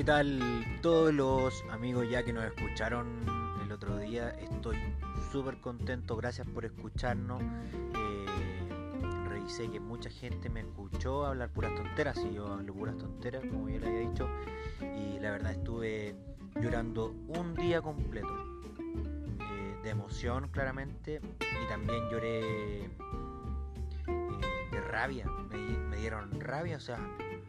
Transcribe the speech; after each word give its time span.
¿Qué 0.00 0.04
tal 0.04 0.40
todos 0.80 1.12
los 1.12 1.62
amigos 1.70 2.08
ya 2.08 2.24
que 2.24 2.32
nos 2.32 2.42
escucharon 2.46 3.06
el 3.62 3.70
otro 3.70 3.98
día? 3.98 4.30
Estoy 4.30 4.78
súper 5.30 5.58
contento, 5.58 6.16
gracias 6.16 6.48
por 6.48 6.64
escucharnos. 6.64 7.42
Eh, 7.42 9.28
revisé 9.28 9.70
que 9.70 9.78
mucha 9.78 10.08
gente 10.08 10.48
me 10.48 10.60
escuchó 10.60 11.26
hablar 11.26 11.50
puras 11.50 11.74
tonteras, 11.74 12.16
y 12.24 12.32
yo 12.32 12.50
hablo 12.50 12.72
puras 12.72 12.96
tonteras, 12.96 13.44
como 13.44 13.68
ya 13.68 13.78
le 13.78 13.88
había 13.88 14.08
dicho, 14.08 14.26
y 14.80 15.20
la 15.20 15.32
verdad 15.32 15.52
estuve 15.52 16.14
llorando 16.58 17.14
un 17.28 17.54
día 17.54 17.82
completo, 17.82 18.34
eh, 18.78 19.80
de 19.82 19.90
emoción 19.90 20.48
claramente, 20.48 21.20
y 21.40 21.68
también 21.68 22.08
lloré 22.10 22.84
eh, 22.84 22.90
de 24.72 24.80
rabia, 24.80 25.26
me 25.90 25.98
dieron 25.98 26.40
rabia, 26.40 26.78
o 26.78 26.80
sea, 26.80 26.98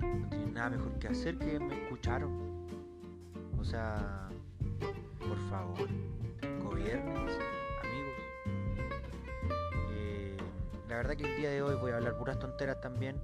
no 0.02 0.30
tienen 0.30 0.54
nada 0.54 0.70
mejor 0.72 0.98
que 1.00 1.08
hacer 1.08 1.38
que 1.38 1.60
me 1.60 1.84
escucharon. 1.84 2.68
O 3.60 3.64
sea, 3.64 4.30
por 5.20 5.38
favor, 5.50 5.88
gobiernos, 6.64 7.32
amigos. 7.82 8.16
Eh, 9.91 10.38
la 10.90 10.98
verdad 10.98 11.16
que 11.16 11.26
el 11.26 11.38
día 11.38 11.50
de 11.52 11.62
hoy 11.62 11.76
voy 11.76 11.91
a 11.91 11.98
hablar 11.98 12.18
puras 12.18 12.40
tonteras 12.40 12.82
también. 12.82 13.18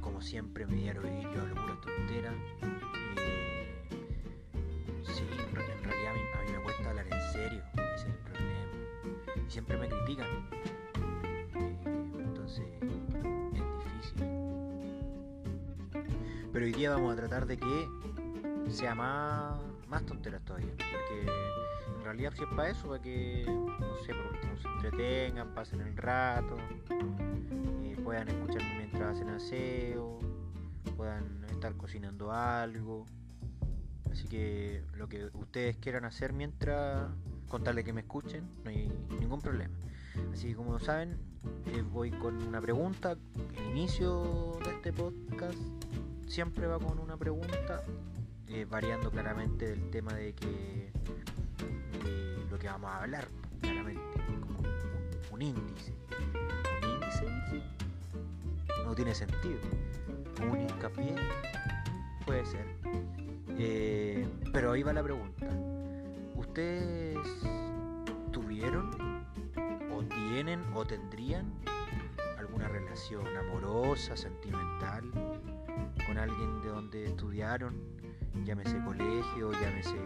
Como 0.00 0.20
siempre 0.20 0.66
me 0.66 0.76
dieron 0.76 1.04
oír, 1.04 1.28
yo 1.30 1.40
hablo 1.42 1.54
puras 1.54 1.80
tonteras. 1.80 2.34
Eh, 3.16 3.82
sí, 5.04 5.24
en 5.38 5.54
realidad 5.84 6.12
a 6.12 6.14
mí, 6.14 6.20
a 6.20 6.42
mí 6.44 6.52
me 6.56 6.62
cuesta 6.62 6.90
hablar 6.90 7.06
en 7.06 7.32
serio, 7.32 7.62
ese 7.74 7.94
es 7.94 8.04
el 8.06 8.14
problema. 8.14 9.48
Siempre 9.48 9.76
me 9.76 9.88
critican. 9.88 10.61
Pero 16.52 16.66
hoy 16.66 16.72
día 16.72 16.90
vamos 16.90 17.14
a 17.14 17.16
tratar 17.16 17.46
de 17.46 17.56
que 17.56 17.88
sea 18.68 18.94
más, 18.94 19.58
más 19.88 20.04
tonteras 20.04 20.44
todavía. 20.44 20.72
Porque 20.76 21.32
en 21.96 22.04
realidad 22.04 22.32
si 22.36 22.42
es 22.42 22.48
para 22.50 22.68
eso, 22.68 22.88
para 22.88 23.00
que, 23.00 23.44
no 23.46 23.96
sé, 24.04 24.14
por 24.14 24.34
último 24.34 24.56
se 24.58 24.68
entretengan, 24.68 25.54
pasen 25.54 25.80
el 25.80 25.96
rato, 25.96 26.56
eh, 27.84 27.96
puedan 28.04 28.28
escuchar 28.28 28.62
mientras 28.76 29.16
hacen 29.16 29.30
aseo, 29.30 30.18
puedan 30.96 31.44
estar 31.50 31.74
cocinando 31.76 32.32
algo. 32.32 33.06
Así 34.10 34.28
que 34.28 34.84
lo 34.94 35.08
que 35.08 35.30
ustedes 35.32 35.78
quieran 35.78 36.04
hacer 36.04 36.34
mientras, 36.34 37.10
contarle 37.48 37.82
que 37.82 37.94
me 37.94 38.02
escuchen, 38.02 38.46
no 38.62 38.70
hay 38.70 38.92
ningún 39.18 39.40
problema. 39.40 39.74
Así 40.34 40.48
que 40.48 40.54
como 40.54 40.78
saben, 40.78 41.18
eh, 41.66 41.82
voy 41.90 42.10
con 42.10 42.42
una 42.46 42.60
pregunta, 42.60 43.16
el 43.56 43.70
inicio 43.70 44.58
de 44.64 44.70
este 44.70 44.92
podcast 44.92 45.58
siempre 46.32 46.66
va 46.66 46.78
con 46.78 46.98
una 46.98 47.18
pregunta, 47.18 47.84
eh, 48.48 48.64
variando 48.64 49.10
claramente 49.10 49.66
del 49.66 49.90
tema 49.90 50.14
de 50.14 50.32
que 50.32 50.90
lo 52.50 52.58
que 52.58 52.68
vamos 52.68 52.90
a 52.90 53.02
hablar, 53.02 53.28
claramente, 53.60 54.00
como 54.40 54.60
un, 55.30 55.42
índice. 55.42 55.92
¿Un 56.82 56.88
índice? 56.88 57.26
No 58.82 58.94
tiene 58.94 59.14
sentido. 59.14 59.58
Un 60.50 60.62
hincapié 60.62 61.14
puede 62.24 62.46
ser. 62.46 62.66
Eh, 63.58 64.26
pero 64.54 64.72
ahí 64.72 64.82
va 64.82 64.94
la 64.94 65.02
pregunta. 65.02 65.46
¿Ustedes 66.34 67.18
tuvieron 68.32 69.26
o 69.94 70.02
tienen 70.04 70.64
o 70.72 70.82
tendrían 70.86 71.52
alguna 72.38 72.68
relación 72.68 73.26
amorosa, 73.36 74.16
sentimental 74.16 75.12
con 76.12 76.18
alguien 76.18 76.60
de 76.60 76.68
donde 76.68 77.04
estudiaron, 77.06 77.74
llámese 78.44 78.76
colegio, 78.84 79.50
llámese 79.52 79.96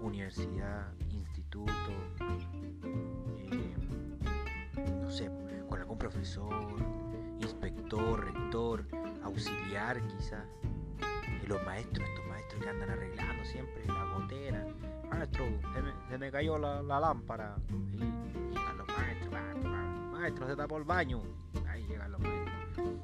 universidad, 0.00 0.92
instituto, 1.10 1.90
eh, 3.50 3.74
no 5.02 5.10
sé, 5.10 5.28
con 5.68 5.80
algún 5.80 5.98
profesor, 5.98 6.76
inspector, 7.40 8.24
rector, 8.24 8.86
auxiliar 9.24 10.00
quizás, 10.06 10.44
y 11.42 11.46
los 11.48 11.60
maestros, 11.64 12.08
estos 12.08 12.26
maestros 12.28 12.62
que 12.62 12.68
andan 12.68 12.90
arreglando 12.90 13.44
siempre 13.46 13.84
la 13.86 14.04
gotera, 14.16 14.64
maestro, 15.10 15.44
se 16.08 16.18
me, 16.18 16.30
cayó 16.30 16.56
la, 16.56 16.82
lámpara, 17.00 17.56
y 17.68 17.98
llegan 17.98 18.78
los 18.78 18.86
maestros, 18.86 19.32
maestro, 20.12 20.46
se 20.46 20.54
tapó 20.54 20.78
el 20.78 20.84
baño, 20.84 21.20
ahí 21.68 21.84
llegan 21.88 22.12
los 22.12 22.20
maestros, 22.20 23.03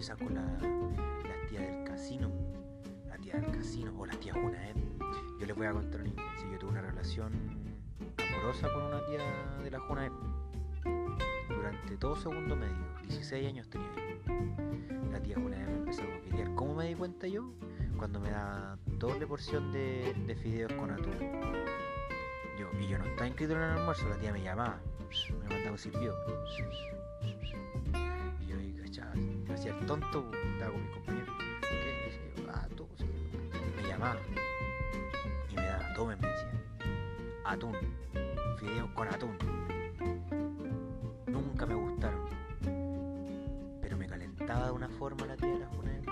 con 0.00 0.34
la 0.34 1.46
tía 1.50 1.60
del 1.60 1.84
casino, 1.84 2.30
la 3.06 3.18
tía 3.18 3.34
del 3.34 3.50
casino 3.50 3.92
o 3.98 4.06
la 4.06 4.14
tía 4.14 4.32
Junaed. 4.32 4.74
Yo 5.38 5.46
les 5.46 5.54
voy 5.54 5.66
a 5.66 5.72
contar 5.72 6.00
una 6.00 6.08
infancia. 6.08 6.48
Yo 6.50 6.58
tuve 6.58 6.70
una 6.70 6.80
relación 6.80 7.32
amorosa 8.16 8.72
con 8.72 8.84
una 8.84 9.04
tía 9.04 9.18
de 9.62 9.70
la 9.70 9.78
Junaed 9.80 10.12
durante 11.48 11.96
todo 11.98 12.16
segundo 12.16 12.56
medio. 12.56 12.78
16 13.02 13.46
años 13.46 13.68
tenía 13.68 13.90
yo. 13.94 15.10
La 15.12 15.20
tía 15.20 15.36
Junaed 15.36 15.66
me 15.66 15.76
empezó 15.76 16.02
a 16.02 16.06
coquetear. 16.06 16.54
¿Cómo 16.54 16.74
me 16.76 16.86
di 16.86 16.94
cuenta 16.94 17.26
yo? 17.26 17.52
Cuando 17.98 18.20
me 18.20 18.30
da 18.30 18.78
doble 18.86 19.26
porción 19.26 19.70
de, 19.70 20.14
de 20.26 20.34
fideos 20.34 20.72
con 20.72 20.92
atún. 20.92 21.12
Yo, 22.58 22.70
y 22.80 22.88
yo 22.88 22.96
no 22.96 23.04
estaba 23.04 23.26
inscrito 23.26 23.52
en 23.52 23.58
el 23.58 23.70
almuerzo, 23.78 24.08
la 24.08 24.16
tía 24.16 24.32
me 24.32 24.42
llamaba, 24.42 24.80
me 25.42 25.48
mandaba 25.54 25.72
un. 25.72 25.76
Y 26.02 26.99
me 29.14 29.54
hacía 29.54 29.72
el 29.78 29.86
tonto, 29.86 30.30
estaba 30.52 30.72
con 30.72 30.82
mis 30.82 30.90
compañeros 30.92 31.34
y 35.50 35.56
me 35.56 35.62
daba, 35.62 35.94
tome, 35.94 36.16
me 36.16 36.28
decía, 36.28 36.50
atún, 37.44 37.76
fideos 38.58 38.90
con 38.90 39.08
atún. 39.08 39.36
Nunca 41.26 41.66
me 41.66 41.74
gustaron, 41.74 42.28
pero 43.80 43.96
me 43.96 44.06
calentaba 44.06 44.66
de 44.66 44.72
una 44.72 44.88
forma 44.88 45.26
la 45.26 45.36
tía 45.36 45.52
de 45.52 45.58
la 45.58 45.66
Junaed 45.66 46.04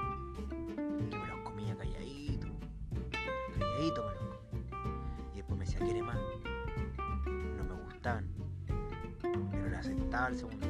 que 1.10 1.16
me 1.16 1.26
los 1.26 1.41
comía 1.41 1.76
calladito, 1.76 2.49
calladito 3.59 4.06
me 4.06 4.15
los. 4.15 4.38
Y 5.32 5.37
después 5.37 5.59
me 5.59 5.65
decía, 5.65 5.81
¿quiere 5.81 6.03
más? 6.03 6.19
No 7.56 7.65
me 7.65 7.82
gustaban, 7.84 8.28
pero 9.20 9.69
le 9.69 9.76
aceptaba 9.76 10.28
el 10.28 10.37
segundo 10.37 10.68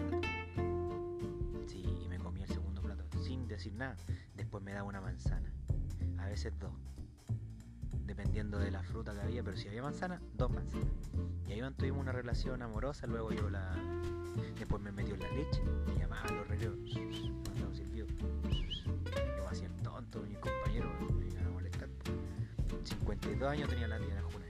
decir 3.58 3.74
nada. 3.74 3.96
Después 4.34 4.62
me 4.62 4.72
daba 4.72 4.88
una 4.88 5.00
manzana, 5.00 5.52
a 6.18 6.26
veces 6.26 6.52
dos 6.58 6.72
dependiendo 8.08 8.58
de 8.58 8.70
la 8.70 8.82
fruta 8.82 9.12
que 9.12 9.20
había, 9.20 9.44
pero 9.44 9.56
si 9.56 9.68
había 9.68 9.82
manzana, 9.82 10.20
dos 10.34 10.50
manzanas. 10.50 10.88
Y 11.46 11.52
ahí 11.52 11.60
mantuvimos 11.60 12.00
una 12.00 12.10
relación 12.10 12.62
amorosa, 12.62 13.06
luego 13.06 13.32
yo 13.32 13.50
la. 13.50 13.76
Después 14.58 14.82
me 14.82 14.90
metió 14.90 15.14
en 15.14 15.20
la 15.20 15.30
leche, 15.30 15.62
me 15.86 15.94
llamaba 15.98 16.22
a 16.26 16.32
los 16.32 16.48
recreos, 16.48 16.74
un 16.74 17.74
sirvió. 17.74 18.06
Yo 18.06 19.44
me 19.44 19.48
hacía 19.50 19.68
tonto, 19.82 20.22
mis 20.22 20.38
compañeros 20.38 20.90
me 21.18 21.26
iban 21.26 21.46
a 21.46 21.50
molestar. 21.50 21.88
52 22.82 23.48
años 23.50 23.68
tenía 23.68 23.88
la 23.88 23.98
tía 23.98 24.14
de 24.14 24.22
Juna. 24.22 24.46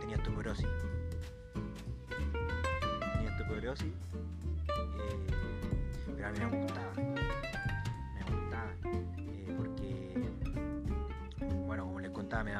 Tenía 0.00 0.22
tuberosis. 0.22 0.68
Tenía 3.14 3.36
tuberosis. 3.38 3.86
Eh, 3.86 5.26
pero 6.14 6.28
a 6.28 6.30
mí 6.30 6.38
me 6.38 6.62
gustaba. 6.62 7.03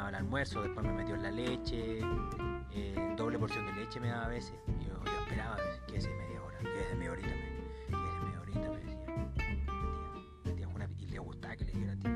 Daba 0.05 0.19
el 0.19 0.25
almuerzo, 0.25 0.63
después 0.63 0.85
me 0.87 0.93
metió 0.93 1.15
en 1.15 1.23
la 1.23 1.31
leche, 1.31 2.01
eh, 2.73 3.15
doble 3.17 3.39
porción 3.39 3.65
de 3.67 3.73
leche 3.73 3.99
me 4.01 4.09
daba 4.09 4.27
a 4.27 4.29
veces. 4.29 4.55
Yo, 4.81 5.03
yo 5.03 5.21
esperaba 5.21 5.57
que 5.87 5.97
ese 5.97 6.11
media 6.11 6.43
hora, 6.43 6.59
que 6.59 6.81
ese 6.81 6.95
media 6.97 7.13
horita, 7.13 7.29
me, 7.29 7.35
que 7.89 8.09
ese 8.09 8.21
media 8.21 8.41
horita 8.41 8.71
me 8.71 8.79
decía. 8.81 8.99
La 10.45 10.55
tía, 10.55 10.69
una, 10.69 10.89
y 10.99 11.07
le 11.07 11.19
gustaba 11.19 11.57
que 11.57 11.65
le 11.65 11.73
dijera 11.73 11.97
tía. 11.97 12.11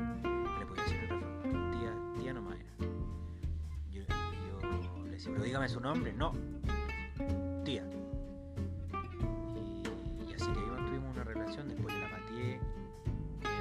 Le 0.59 0.65
podía 0.67 0.83
decir 0.83 1.03
otra 1.05 1.19
forma, 1.19 1.71
tía, 1.71 2.21
tía 2.21 2.33
nomás 2.33 2.59
era. 2.59 2.73
Yo, 3.91 4.01
yo 4.03 5.05
le 5.05 5.11
decía, 5.11 5.31
pero 5.31 5.43
dígame 5.43 5.69
su 5.69 5.79
nombre, 5.79 6.13
no, 6.13 6.33
tía. 7.65 7.83
Y, 10.27 10.33
así 10.35 10.45
que 10.45 10.59
ahí 10.59 10.65
mantuvimos 10.67 11.15
una 11.15 11.23
relación, 11.23 11.69
después 11.69 11.95
la 11.95 12.11
pateé, 12.11 12.53
eh, 12.53 12.59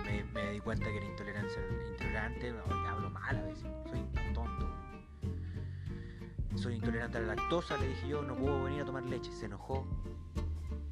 me, 0.04 0.42
me, 0.42 0.52
di 0.52 0.60
cuenta 0.60 0.84
que 0.84 0.98
era 0.98 1.06
intolerancia, 1.06 1.62
intolerante, 1.92 2.54
hablo 2.86 3.10
mal 3.10 3.36
a 3.36 3.42
veces 3.42 3.68
soy 3.88 4.17
intolerante 6.76 7.18
a 7.18 7.20
la 7.22 7.34
lactosa, 7.34 7.76
le 7.76 7.88
dije 7.88 8.08
yo, 8.08 8.22
no 8.22 8.34
puedo 8.34 8.64
venir 8.64 8.82
a 8.82 8.84
tomar 8.84 9.04
leche. 9.04 9.30
Se 9.32 9.46
enojó. 9.46 9.86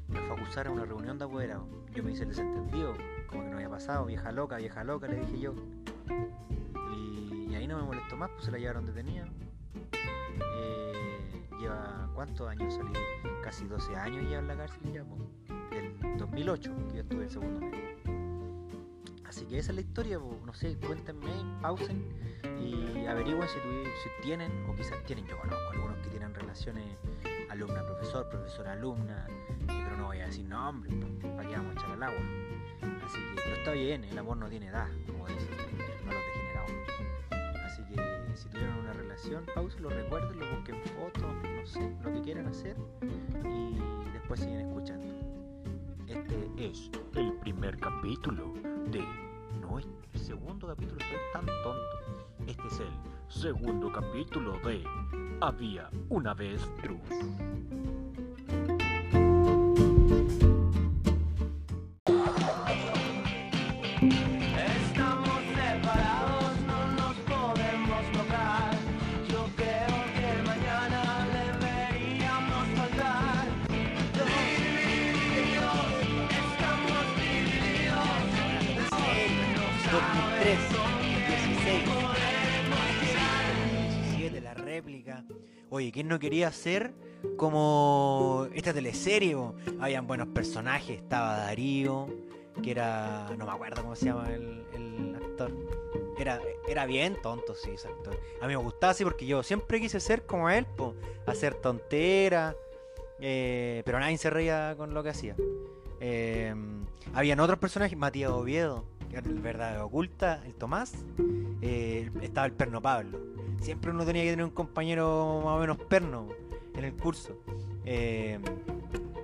Me 0.07 0.19
fue 0.21 0.37
a 0.37 0.41
acusar 0.41 0.67
a 0.67 0.71
una 0.71 0.85
reunión 0.85 1.17
de 1.17 1.25
apoderado. 1.25 1.67
Yo 1.93 2.03
me 2.03 2.11
hice 2.11 2.23
el 2.23 2.29
desentendido, 2.29 2.95
como 3.27 3.43
que 3.43 3.49
no 3.49 3.55
había 3.55 3.69
pasado, 3.69 4.05
vieja 4.05 4.31
loca, 4.31 4.57
vieja 4.57 4.83
loca, 4.83 5.07
le 5.07 5.17
dije 5.17 5.39
yo. 5.39 5.55
Y, 6.95 7.55
ahí 7.55 7.67
no 7.67 7.77
me 7.77 7.83
molestó 7.83 8.15
más, 8.15 8.29
pues 8.31 8.45
se 8.45 8.51
la 8.51 8.59
llevaron 8.59 8.85
detenida. 8.85 9.27
Eh, 9.83 11.47
lleva, 11.59 12.09
¿cuántos 12.13 12.47
años 12.47 12.73
salí? 12.73 12.93
Casi 13.43 13.65
12 13.65 13.95
años 13.95 14.29
ya 14.29 14.39
en 14.39 14.47
la 14.47 14.55
cárcel 14.55 14.93
ya, 14.93 15.03
pues, 15.03 15.21
del 15.71 16.17
2008, 16.17 16.71
que 16.89 16.95
yo 16.95 17.01
estuve 17.01 17.23
en 17.23 17.29
segundo 17.29 17.59
medio. 17.59 17.97
Así 19.25 19.45
que 19.45 19.57
esa 19.57 19.71
es 19.71 19.75
la 19.75 19.81
historia, 19.81 20.19
po. 20.19 20.39
no 20.45 20.53
sé, 20.53 20.77
cuéntenme, 20.77 21.27
pausen 21.61 22.05
y 22.59 23.05
averigüen 23.07 23.47
si, 23.49 23.59
tienen, 24.21 24.51
o 24.67 24.75
quizás 24.75 25.03
tienen, 25.05 25.25
yo 25.27 25.37
conozco 25.39 25.69
algunos 25.71 25.97
que 25.99 26.09
tienen 26.09 26.33
relaciones 26.33 26.85
alumna-profesor, 27.49 28.27
profesor-alumna, 28.29 29.27
y- 29.61 29.65
pero 29.65 29.97
no 29.97 30.05
voy 30.07 30.19
a 30.19 30.25
decir 30.27 30.45
nombres, 30.45 30.93
po, 30.95 31.07
para 31.35 31.47
que 31.47 31.55
vamos 31.55 31.75
a 31.75 31.79
echar 31.79 31.91
al 31.91 32.03
agua. 32.03 32.19
Así 33.05 33.17
que, 33.19 33.41
pero 33.43 33.55
está 33.55 33.71
bien, 33.71 34.03
el 34.03 34.17
amor 34.17 34.37
no 34.37 34.49
tiene 34.49 34.67
edad, 34.67 34.87
como 35.05 35.25
dicen, 35.27 35.49
no 36.05 36.11
los 36.11 36.21
degenerados. 36.25 36.71
Así 37.65 37.83
que 37.85 38.35
si 38.35 38.49
tuvieron 38.49 38.79
una 38.79 38.93
relación, 38.93 39.45
pausenlo, 39.55 39.89
recuerden, 39.89 40.39
lo 40.39 40.45
busquen 40.57 40.81
fotos, 40.83 41.33
no 41.43 41.65
sé, 41.65 41.89
lo 42.03 42.13
que 42.13 42.21
quieran 42.21 42.47
hacer, 42.47 42.75
y 43.45 43.79
después 44.11 44.39
siguen 44.41 44.61
escuchando. 44.61 45.07
Este 46.07 46.49
es 46.57 46.89
el 47.15 47.33
primer 47.33 47.77
capítulo 47.79 48.53
de... 48.91 49.03
No, 49.61 49.79
el 49.79 49.85
segundo 50.19 50.67
capítulo, 50.67 50.99
soy 51.01 51.17
tan 51.33 51.45
tonto. 51.45 52.26
Segundo 53.29 53.91
capítulo 53.91 54.57
de 54.59 54.83
Había 55.41 55.89
una 56.09 56.33
vez 56.33 56.61
Cruz. 56.81 57.01
Oye, 85.69 85.91
¿quién 85.91 86.07
no 86.07 86.17
quería 86.19 86.51
ser 86.51 86.93
como 87.35 88.47
esta 88.53 88.73
teleserie? 88.73 89.35
Habían 89.79 90.07
buenos 90.07 90.29
personajes, 90.29 90.97
estaba 90.97 91.37
Darío, 91.37 92.07
que 92.63 92.71
era. 92.71 93.29
no 93.37 93.45
me 93.45 93.51
acuerdo 93.51 93.81
cómo 93.81 93.95
se 93.95 94.05
llama 94.05 94.33
el, 94.33 94.63
el 94.73 95.15
actor. 95.15 95.51
Era, 96.17 96.39
era 96.67 96.85
bien 96.85 97.17
tonto, 97.21 97.53
sí, 97.53 97.71
ese 97.71 97.89
actor. 97.89 98.17
A 98.41 98.47
mí 98.47 98.55
me 98.55 98.63
gustaba 98.63 98.91
así 98.91 99.03
porque 99.03 99.25
yo 99.25 99.43
siempre 99.43 99.79
quise 99.81 99.99
ser 99.99 100.25
como 100.25 100.49
él, 100.49 100.65
po, 100.65 100.95
hacer 101.25 101.53
tonteras, 101.55 102.55
eh, 103.19 103.81
pero 103.85 103.99
nadie 103.99 104.17
se 104.17 104.29
reía 104.29 104.73
con 104.77 104.93
lo 104.93 105.03
que 105.03 105.09
hacía. 105.09 105.35
Eh, 105.99 106.53
habían 107.13 107.39
otros 107.39 107.59
personajes, 107.59 107.97
Matías 107.97 108.31
Oviedo, 108.31 108.85
que 109.09 109.17
era 109.17 109.27
el 109.27 109.39
verdadero 109.39 109.85
oculta, 109.85 110.43
el 110.45 110.53
Tomás, 110.53 110.93
eh, 111.61 112.09
estaba 112.21 112.45
el 112.45 112.53
perno 112.53 112.81
Pablo. 112.81 113.19
Siempre 113.61 113.91
uno 113.91 114.05
tenía 114.05 114.23
que 114.23 114.31
tener 114.31 114.45
un 114.45 114.51
compañero 114.51 115.41
más 115.43 115.57
o 115.57 115.59
menos 115.59 115.77
perno 115.77 116.27
en 116.75 116.83
el 116.83 116.93
curso. 116.93 117.37
Eh, 117.85 118.39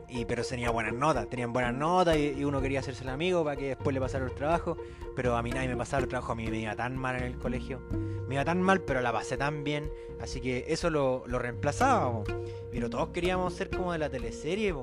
y, 0.09 0.25
pero 0.25 0.43
tenía 0.43 0.69
buenas 0.69 0.93
notas, 0.93 1.27
tenían 1.27 1.53
buenas 1.53 1.73
notas 1.73 2.17
y, 2.17 2.43
uno 2.43 2.61
quería 2.61 2.81
hacerse 2.81 3.03
el 3.03 3.09
amigo 3.09 3.43
para 3.43 3.55
que 3.55 3.69
después 3.69 3.93
le 3.93 3.99
pasara 3.99 4.25
los 4.25 4.35
trabajos. 4.35 4.77
Pero 5.15 5.35
a 5.35 5.43
mí 5.43 5.51
nadie 5.51 5.67
me 5.67 5.75
pasaba 5.75 6.01
los 6.01 6.09
trabajos, 6.09 6.31
a 6.31 6.35
mí 6.35 6.47
me 6.47 6.59
iba 6.59 6.75
tan 6.75 6.97
mal 6.97 7.15
en 7.15 7.23
el 7.23 7.37
colegio. 7.37 7.79
Me 8.27 8.35
iba 8.35 8.45
tan 8.45 8.61
mal, 8.61 8.81
pero 8.81 9.01
la 9.01 9.11
pasé 9.11 9.37
tan 9.37 9.63
bien. 9.63 9.91
Así 10.21 10.39
que 10.39 10.65
eso 10.67 10.89
lo, 10.89 11.23
lo 11.27 11.39
reemplazábamos. 11.39 12.27
Pero 12.71 12.89
todos 12.89 13.09
queríamos 13.09 13.53
ser 13.53 13.69
como 13.69 13.91
de 13.91 13.99
la 13.99 14.09
teleserie. 14.09 14.73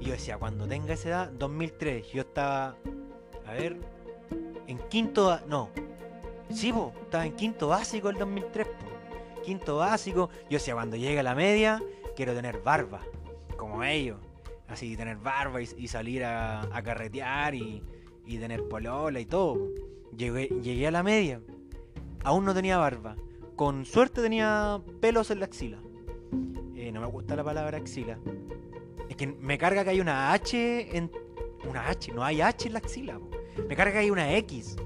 Y 0.00 0.06
yo 0.06 0.12
decía, 0.12 0.38
cuando 0.38 0.66
tenga 0.66 0.94
esa 0.94 1.08
edad, 1.10 1.32
2003, 1.32 2.10
yo 2.10 2.22
estaba, 2.22 2.74
a 3.46 3.52
ver, 3.52 3.76
en 4.66 4.78
quinto, 4.88 5.38
no, 5.46 5.68
sí, 6.50 6.72
po, 6.72 6.92
estaba 7.02 7.26
en 7.26 7.36
quinto 7.36 7.68
básico 7.68 8.08
el 8.08 8.16
2003, 8.16 8.66
po. 8.66 9.42
quinto 9.44 9.76
básico. 9.76 10.30
Yo 10.44 10.56
decía, 10.56 10.74
cuando 10.74 10.96
llegue 10.96 11.20
a 11.20 11.22
la 11.22 11.34
media, 11.34 11.82
quiero 12.16 12.34
tener 12.34 12.62
barba, 12.62 13.02
como 13.56 13.84
ellos. 13.84 14.18
Así, 14.68 14.96
tener 14.96 15.18
barba 15.18 15.60
y, 15.60 15.88
salir 15.88 16.24
a, 16.24 16.80
carretear 16.82 17.54
y, 17.54 17.82
y 18.24 18.38
tener 18.38 18.68
polola 18.68 19.20
y 19.20 19.26
todo. 19.26 19.58
Llegué, 20.16 20.48
llegué 20.62 20.86
a 20.86 20.90
la 20.92 21.02
media, 21.02 21.42
aún 22.24 22.44
no 22.44 22.54
tenía 22.54 22.78
barba. 22.78 23.16
Con 23.56 23.84
suerte 23.84 24.22
tenía 24.22 24.80
pelos 25.00 25.30
en 25.30 25.40
la 25.40 25.46
axila. 25.46 25.78
Eh, 26.74 26.90
no 26.92 27.00
me 27.00 27.06
gusta 27.08 27.36
la 27.36 27.44
palabra 27.44 27.76
axila. 27.76 28.18
Es 29.08 29.16
que 29.16 29.26
me 29.26 29.58
carga 29.58 29.84
que 29.84 29.90
hay 29.90 30.00
una 30.00 30.32
H 30.32 30.96
en. 30.96 31.10
Una 31.68 31.88
H, 31.88 32.12
no 32.12 32.24
hay 32.24 32.40
H 32.40 32.68
en 32.68 32.72
la 32.72 32.78
axila. 32.78 33.18
po. 33.18 33.30
Me 33.68 33.76
carga 33.76 33.92
que 33.92 33.98
hay 33.98 34.10
una 34.10 34.34
X. 34.36 34.76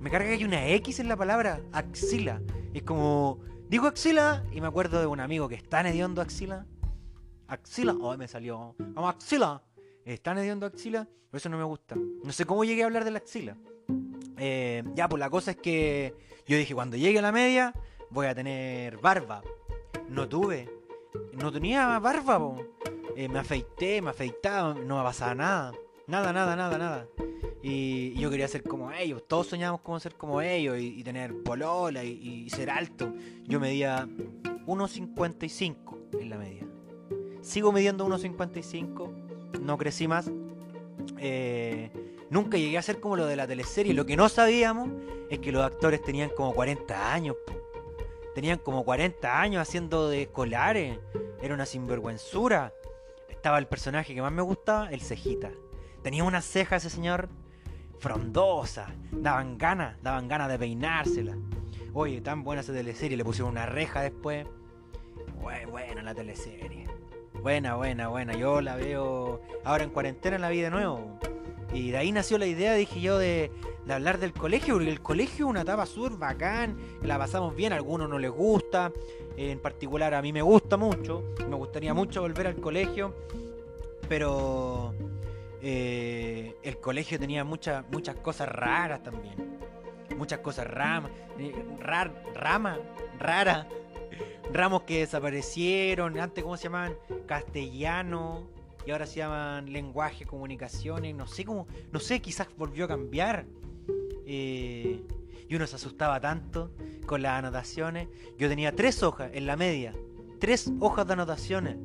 Me 0.00 0.10
carga 0.10 0.26
que 0.28 0.34
hay 0.34 0.44
una 0.44 0.66
X 0.68 1.00
en 1.00 1.08
la 1.08 1.16
palabra 1.16 1.60
axila. 1.72 2.40
Es 2.72 2.82
como. 2.82 3.40
Digo 3.68 3.86
axila 3.86 4.44
y 4.52 4.60
me 4.60 4.66
acuerdo 4.66 5.00
de 5.00 5.06
un 5.06 5.20
amigo 5.20 5.48
que 5.48 5.54
está 5.54 5.80
hediondo 5.88 6.20
axila. 6.20 6.66
Axila. 7.48 7.94
Oh, 8.00 8.16
me 8.16 8.28
salió. 8.28 8.74
Vamos, 8.78 9.14
axila. 9.14 9.62
Está 10.04 10.32
hediondo 10.32 10.66
axila. 10.66 11.08
Por 11.30 11.38
eso 11.38 11.48
no 11.48 11.56
me 11.58 11.64
gusta. 11.64 11.96
No 11.96 12.32
sé 12.32 12.44
cómo 12.44 12.64
llegué 12.64 12.82
a 12.82 12.86
hablar 12.86 13.04
de 13.04 13.10
la 13.10 13.18
axila. 13.18 13.56
Eh, 14.36 14.82
ya, 14.94 15.08
pues 15.08 15.20
la 15.20 15.30
cosa 15.30 15.52
es 15.52 15.56
que 15.56 16.14
yo 16.46 16.56
dije, 16.56 16.74
cuando 16.74 16.96
llegue 16.96 17.18
a 17.18 17.22
la 17.22 17.32
media, 17.32 17.72
voy 18.10 18.26
a 18.26 18.34
tener 18.34 18.98
barba. 18.98 19.42
No 20.08 20.28
tuve. 20.28 20.68
No 21.32 21.50
tenía 21.50 21.98
barba, 21.98 22.38
po. 22.38 22.76
Eh, 23.16 23.28
me 23.28 23.38
afeité, 23.38 24.02
me 24.02 24.10
afeitaba, 24.10 24.74
no 24.74 24.98
me 24.98 25.02
pasaba 25.02 25.34
nada. 25.34 25.72
Nada, 26.06 26.32
nada, 26.32 26.54
nada, 26.56 26.78
nada. 26.78 27.08
Y, 27.62 28.12
yo 28.14 28.28
quería 28.28 28.46
ser 28.48 28.62
como 28.62 28.92
ellos. 28.92 29.22
Todos 29.26 29.46
soñábamos 29.46 29.80
con 29.80 30.00
ser 30.00 30.14
como 30.16 30.42
ellos 30.42 30.76
y, 30.78 31.02
tener 31.02 31.42
polola 31.42 32.04
y, 32.04 32.48
ser 32.50 32.70
alto. 32.70 33.14
Yo 33.44 33.58
medía 33.60 34.06
1,55 34.66 36.20
en 36.20 36.30
la 36.30 36.36
media. 36.36 36.66
Sigo 37.40 37.72
midiendo 37.72 38.06
1,55. 38.06 39.60
No 39.60 39.78
crecí 39.78 40.08
más. 40.08 40.30
Eh, 41.18 41.90
nunca 42.28 42.58
llegué 42.58 42.76
a 42.76 42.82
ser 42.82 43.00
como 43.00 43.16
lo 43.16 43.26
de 43.26 43.36
la 43.36 43.46
teleserie. 43.46 43.94
Lo 43.94 44.04
que 44.04 44.16
no 44.16 44.28
sabíamos 44.28 44.90
es 45.30 45.38
que 45.38 45.52
los 45.52 45.64
actores 45.64 46.02
tenían 46.02 46.30
como 46.30 46.52
40 46.52 47.14
años. 47.14 47.36
Tenían 48.34 48.58
como 48.58 48.84
40 48.84 49.40
años 49.40 49.62
haciendo 49.62 50.10
de 50.10 50.22
escolares. 50.22 50.98
Era 51.40 51.54
una 51.54 51.64
sinvergüenzura. 51.64 52.74
Estaba 53.44 53.58
el 53.58 53.66
personaje 53.66 54.14
que 54.14 54.22
más 54.22 54.32
me 54.32 54.40
gustaba, 54.40 54.88
el 54.88 55.02
cejita. 55.02 55.50
Tenía 56.02 56.24
unas 56.24 56.46
cejas 56.46 56.82
ese 56.82 56.96
señor 56.96 57.28
frondosas. 57.98 58.88
Daban 59.12 59.58
ganas, 59.58 60.02
daban 60.02 60.28
ganas 60.28 60.48
de 60.48 60.58
peinársela. 60.58 61.36
Oye, 61.92 62.22
tan 62.22 62.42
buena 62.42 62.62
esa 62.62 62.72
teleserie. 62.72 63.18
Le 63.18 63.22
pusieron 63.22 63.50
una 63.52 63.66
reja 63.66 64.00
después. 64.00 64.46
Bue- 65.42 65.66
Buena 65.70 66.02
la 66.02 66.14
teleserie. 66.14 66.86
Buena, 67.42 67.74
buena, 67.74 68.08
buena. 68.08 68.32
Yo 68.32 68.62
la 68.62 68.76
veo 68.76 69.42
ahora 69.62 69.84
en 69.84 69.90
cuarentena 69.90 70.38
la 70.38 70.48
vi 70.48 70.62
de 70.62 70.70
nuevo. 70.70 71.18
Y 71.72 71.90
de 71.90 71.96
ahí 71.96 72.12
nació 72.12 72.38
la 72.38 72.46
idea, 72.46 72.74
dije 72.74 73.00
yo, 73.00 73.18
de, 73.18 73.50
hablar 73.88 74.18
del 74.18 74.32
colegio, 74.32 74.74
porque 74.74 74.90
el 74.90 75.00
colegio 75.00 75.46
es 75.46 75.50
una 75.50 75.62
etapa 75.62 75.86
súper 75.86 76.12
bacán, 76.18 76.76
la 77.02 77.18
pasamos 77.18 77.54
bien, 77.54 77.72
a 77.72 77.76
algunos 77.76 78.08
no 78.08 78.18
les 78.18 78.30
gusta, 78.30 78.92
en 79.36 79.58
particular 79.58 80.14
a 80.14 80.22
mí 80.22 80.32
me 80.32 80.42
gusta 80.42 80.76
mucho, 80.76 81.34
me 81.48 81.56
gustaría 81.56 81.94
mucho 81.94 82.20
volver 82.20 82.46
al 82.46 82.56
colegio, 82.56 83.14
pero 84.08 84.94
eh, 85.62 86.54
el 86.62 86.78
colegio 86.78 87.18
tenía 87.18 87.42
muchas 87.44 87.84
muchas 87.90 88.16
cosas 88.16 88.48
raras 88.48 89.02
también, 89.02 89.58
muchas 90.16 90.40
cosas 90.40 90.66
ramas, 90.66 91.10
rar, 91.80 92.22
rama, 92.34 92.78
rara, 93.18 93.68
ramos 94.52 94.82
que 94.82 95.00
desaparecieron, 95.00 96.18
antes 96.20 96.44
cómo 96.44 96.56
se 96.56 96.64
llamaban, 96.64 96.94
castellano, 97.26 98.46
y 98.86 98.90
ahora 98.90 99.06
se 99.06 99.16
llaman 99.16 99.72
lenguaje, 99.72 100.24
comunicaciones, 100.26 101.14
no 101.14 101.26
sé 101.26 101.44
cómo, 101.44 101.66
no 101.92 102.00
sé, 102.00 102.20
quizás 102.20 102.48
volvió 102.56 102.84
a 102.84 102.88
cambiar. 102.88 103.46
Eh, 104.26 105.02
y 105.48 105.54
uno 105.56 105.66
se 105.66 105.76
asustaba 105.76 106.20
tanto 106.20 106.70
con 107.06 107.22
las 107.22 107.38
anotaciones. 107.38 108.08
Yo 108.38 108.48
tenía 108.48 108.74
tres 108.74 109.02
hojas 109.02 109.30
en 109.34 109.46
la 109.46 109.56
media, 109.56 109.94
tres 110.38 110.72
hojas 110.80 111.06
de 111.06 111.12
anotaciones. 111.12 111.76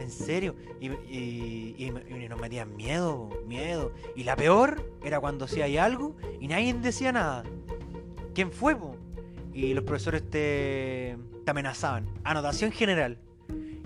En 0.00 0.10
serio, 0.10 0.56
y, 0.80 0.88
y- 0.90 1.74
y 1.78 1.84
y 2.24 2.28
nos 2.28 2.40
metían 2.40 2.74
miedo, 2.76 3.30
miedo. 3.46 3.92
Y 4.16 4.24
la 4.24 4.34
peor 4.34 4.92
era 5.04 5.20
cuando 5.20 5.44
hacía 5.44 5.84
algo 5.84 6.16
y 6.40 6.48
nadie 6.48 6.74
decía 6.74 7.12
nada. 7.12 7.44
¿Quién 8.34 8.50
fue? 8.50 8.76
Y 9.52 9.72
los 9.72 9.84
profesores 9.84 10.28
te, 10.28 11.16
te 11.44 11.50
amenazaban. 11.50 12.08
Anotación 12.24 12.72
general. 12.72 13.18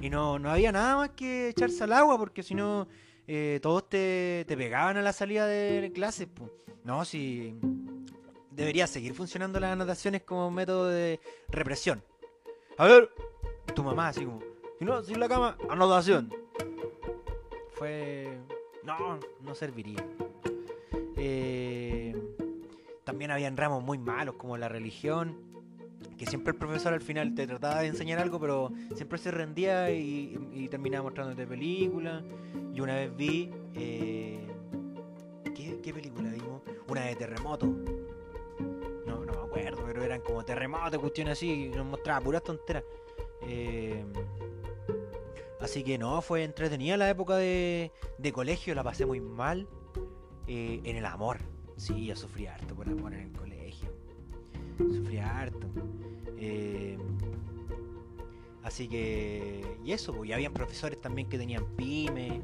Y 0.01 0.11
no, 0.11 0.39
no 0.39 0.51
había 0.51 0.73
nada 0.73 0.97
más 0.97 1.11
que 1.11 1.49
echarse 1.49 1.85
al 1.85 1.93
agua 1.93 2.19
porque 2.19 2.43
si 2.43 2.55
no 2.55 2.87
eh, 3.27 3.59
todos 3.63 3.89
te, 3.89 4.45
te 4.47 4.57
pegaban 4.57 4.97
a 4.97 5.03
la 5.03 5.13
salida 5.13 5.47
de 5.47 5.91
clases. 5.95 6.27
po. 6.29 6.51
No, 6.85 7.05
si 7.05 7.55
debería 8.51 8.87
seguir 8.87 9.15
funcionando 9.15 9.61
las 9.61 9.73
anotaciones 9.73 10.23
como 10.23 10.51
método 10.51 10.89
de 10.89 11.21
represión. 11.49 12.03
A 12.77 12.87
ver, 12.87 13.11
tu 13.75 13.85
mamá 13.85 14.09
así 14.09 14.25
como, 14.25 14.41
si 14.79 14.85
no, 14.85 15.03
sin 15.03 15.21
la 15.21 15.29
cama, 15.29 15.57
anotación. 15.69 16.33
Fue... 17.73 18.39
No, 18.83 19.21
no 19.43 19.55
serviría. 19.55 20.05
Eh, 21.17 22.17
también 23.05 23.31
habían 23.31 23.57
ramos 23.57 23.83
muy 23.83 23.99
malos 23.99 24.37
como 24.37 24.57
la 24.57 24.69
religión, 24.69 25.48
que 26.17 26.27
siempre 26.27 26.53
el 26.53 26.59
profesor 26.59 26.93
al 26.93 27.01
final 27.01 27.35
te 27.35 27.47
trataba 27.47 27.81
de 27.81 27.89
enseñar 27.89 28.19
algo, 28.19 28.41
pero 28.41 28.73
siempre 28.95 29.19
se 29.19 29.31
rendía 29.31 29.91
y, 29.91 30.69
terminaba 30.71 31.05
mostrándote 31.05 31.47
películas. 31.47 32.25
Y 32.75 32.81
una 32.81 32.95
vez 32.95 33.17
vi... 33.17 33.51
eh, 33.75 34.47
¿qué, 35.55 35.81
qué 35.83 35.95
película 35.95 36.31
vimos? 36.31 36.63
Una 36.89 37.03
de 37.03 37.17
terremoto. 37.17 37.67
No, 39.07 39.25
no 39.25 39.33
me 39.33 39.39
acuerdo, 39.47 39.83
pero 39.87 40.03
eran 40.03 40.21
como 40.21 40.45
terremotos, 40.45 40.99
cuestiones 41.01 41.33
así, 41.33 41.51
y 41.65 41.69
nos 41.69 41.87
mostraba 41.87 42.21
puras 42.21 42.43
tonteras. 42.43 42.85
Eh, 43.43 44.05
así 45.61 45.83
que 45.85 45.99
no, 45.99 46.21
fue 46.23 46.45
entretenida 46.45 46.97
la 46.97 47.09
época 47.11 47.37
de, 47.37 47.93
de 48.19 48.33
colegio, 48.33 48.75
la 48.75 48.83
pasé 48.85 49.07
muy 49.07 49.21
mal. 49.21 49.69
eh, 50.47 50.81
en 50.85 50.97
el 50.97 51.05
amor. 51.07 51.39
Sí, 51.77 52.07
yo 52.07 52.17
sufrí 52.17 52.47
harto 52.47 52.75
por 52.75 52.89
amor 52.89 53.13
en 53.15 53.21
el 53.21 53.33
colegio. 53.33 53.48
Sufrí 54.79 55.19
harto. 55.19 55.67
Eh, 56.39 56.97
así 58.63 58.89
que. 58.89 59.65
Y 59.85 59.93
eso, 59.93 60.15
pues, 60.15 60.31
y 60.31 60.33
habían 60.33 60.53
profesores 60.53 61.01
también 61.01 61.29
que 61.29 61.39
tenían 61.39 61.65
pyme. 61.77 62.43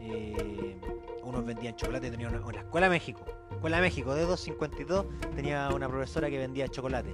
eh, 0.00 0.76
unos 1.24 1.44
vendían 1.44 1.74
chocolate, 1.74 2.10
tenía 2.10 2.28
una, 2.28 2.38
en 2.38 2.54
la 2.54 2.60
Escuela 2.60 2.88
México. 2.88 3.24
Escuela 3.50 3.80
México, 3.80 4.14
de 4.14 4.22
252, 4.22 5.06
tenía 5.34 5.70
una 5.74 5.88
profesora 5.88 6.28
que 6.28 6.38
vendía 6.38 6.68
chocolate. 6.68 7.12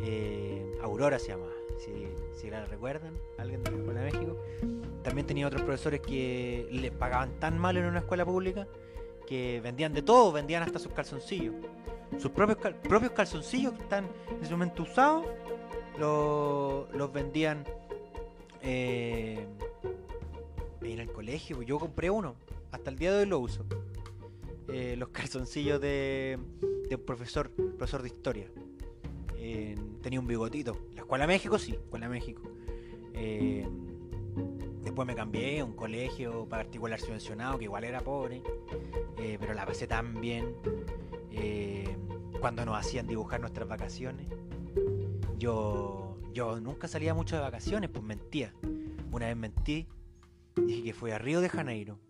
Eh, 0.00 0.76
Aurora 0.82 1.18
se 1.18 1.28
llamaba, 1.28 1.52
si, 1.78 2.50
la 2.50 2.64
recuerdan, 2.66 3.14
alguien 3.38 3.62
de 3.62 3.70
la 3.70 3.76
Escuela 3.78 4.00
de 4.00 4.12
México. 4.12 4.36
También 5.02 5.26
tenía 5.26 5.46
otros 5.46 5.62
profesores 5.62 6.00
que 6.00 6.68
le 6.70 6.90
pagaban 6.90 7.30
tan 7.38 7.58
mal 7.58 7.76
en 7.76 7.84
una 7.84 8.00
escuela 8.00 8.24
pública 8.24 8.66
que 9.28 9.60
vendían 9.60 9.92
de 9.92 10.02
todo, 10.02 10.32
vendían 10.32 10.62
hasta 10.62 10.78
sus 10.78 10.92
calzoncillos. 10.92 11.54
Sus 12.18 12.30
propios, 12.30 12.58
propios 12.82 13.12
calzoncillos 13.12 13.74
que 13.74 13.82
están 13.82 14.06
en 14.30 14.42
ese 14.42 14.52
momento 14.52 14.82
usados, 14.84 15.26
lo- 15.98 16.88
los 16.92 17.12
vendían 17.12 17.64
eh, 18.62 19.46
en 20.82 20.98
el 20.98 21.12
colegio. 21.12 21.62
Yo 21.62 21.78
compré 21.78 22.10
uno, 22.10 22.34
hasta 22.72 22.90
el 22.90 22.96
día 22.98 23.12
de 23.12 23.20
hoy 23.20 23.26
lo 23.26 23.38
uso. 23.40 23.64
Eh, 24.68 24.96
los 24.96 25.08
calzoncillos 25.10 25.80
de, 25.80 26.38
de 26.88 26.94
un 26.96 27.02
profesor, 27.04 27.50
profesor 27.50 28.02
de 28.02 28.08
historia. 28.08 28.46
Eh, 29.36 29.76
tenía 30.02 30.18
un 30.20 30.26
bigotito. 30.26 30.76
La 30.94 31.02
Escuela 31.02 31.26
México, 31.26 31.58
sí, 31.58 31.72
Escuela 31.72 32.08
México. 32.08 32.42
Eh, 33.14 33.66
después 34.98 35.14
me 35.14 35.14
cambié 35.14 35.60
a 35.60 35.64
un 35.64 35.76
colegio 35.76 36.48
particular 36.48 36.98
subvencionado, 36.98 37.56
que 37.56 37.66
igual 37.66 37.84
era 37.84 38.00
pobre, 38.00 38.42
eh, 39.16 39.36
pero 39.38 39.54
la 39.54 39.64
pasé 39.64 39.86
tan 39.86 40.20
bien. 40.20 40.56
Eh, 41.30 41.96
cuando 42.40 42.64
nos 42.64 42.76
hacían 42.76 43.06
dibujar 43.06 43.38
nuestras 43.38 43.68
vacaciones, 43.68 44.26
yo, 45.38 46.18
yo 46.32 46.58
nunca 46.58 46.88
salía 46.88 47.14
mucho 47.14 47.36
de 47.36 47.42
vacaciones, 47.42 47.90
pues 47.90 48.02
mentía. 48.02 48.52
Una 49.12 49.26
vez 49.26 49.36
mentí, 49.36 49.86
dije 50.66 50.82
que 50.82 50.94
fui 50.94 51.12
a 51.12 51.18
Río 51.18 51.40
de 51.40 51.48
Janeiro. 51.48 52.00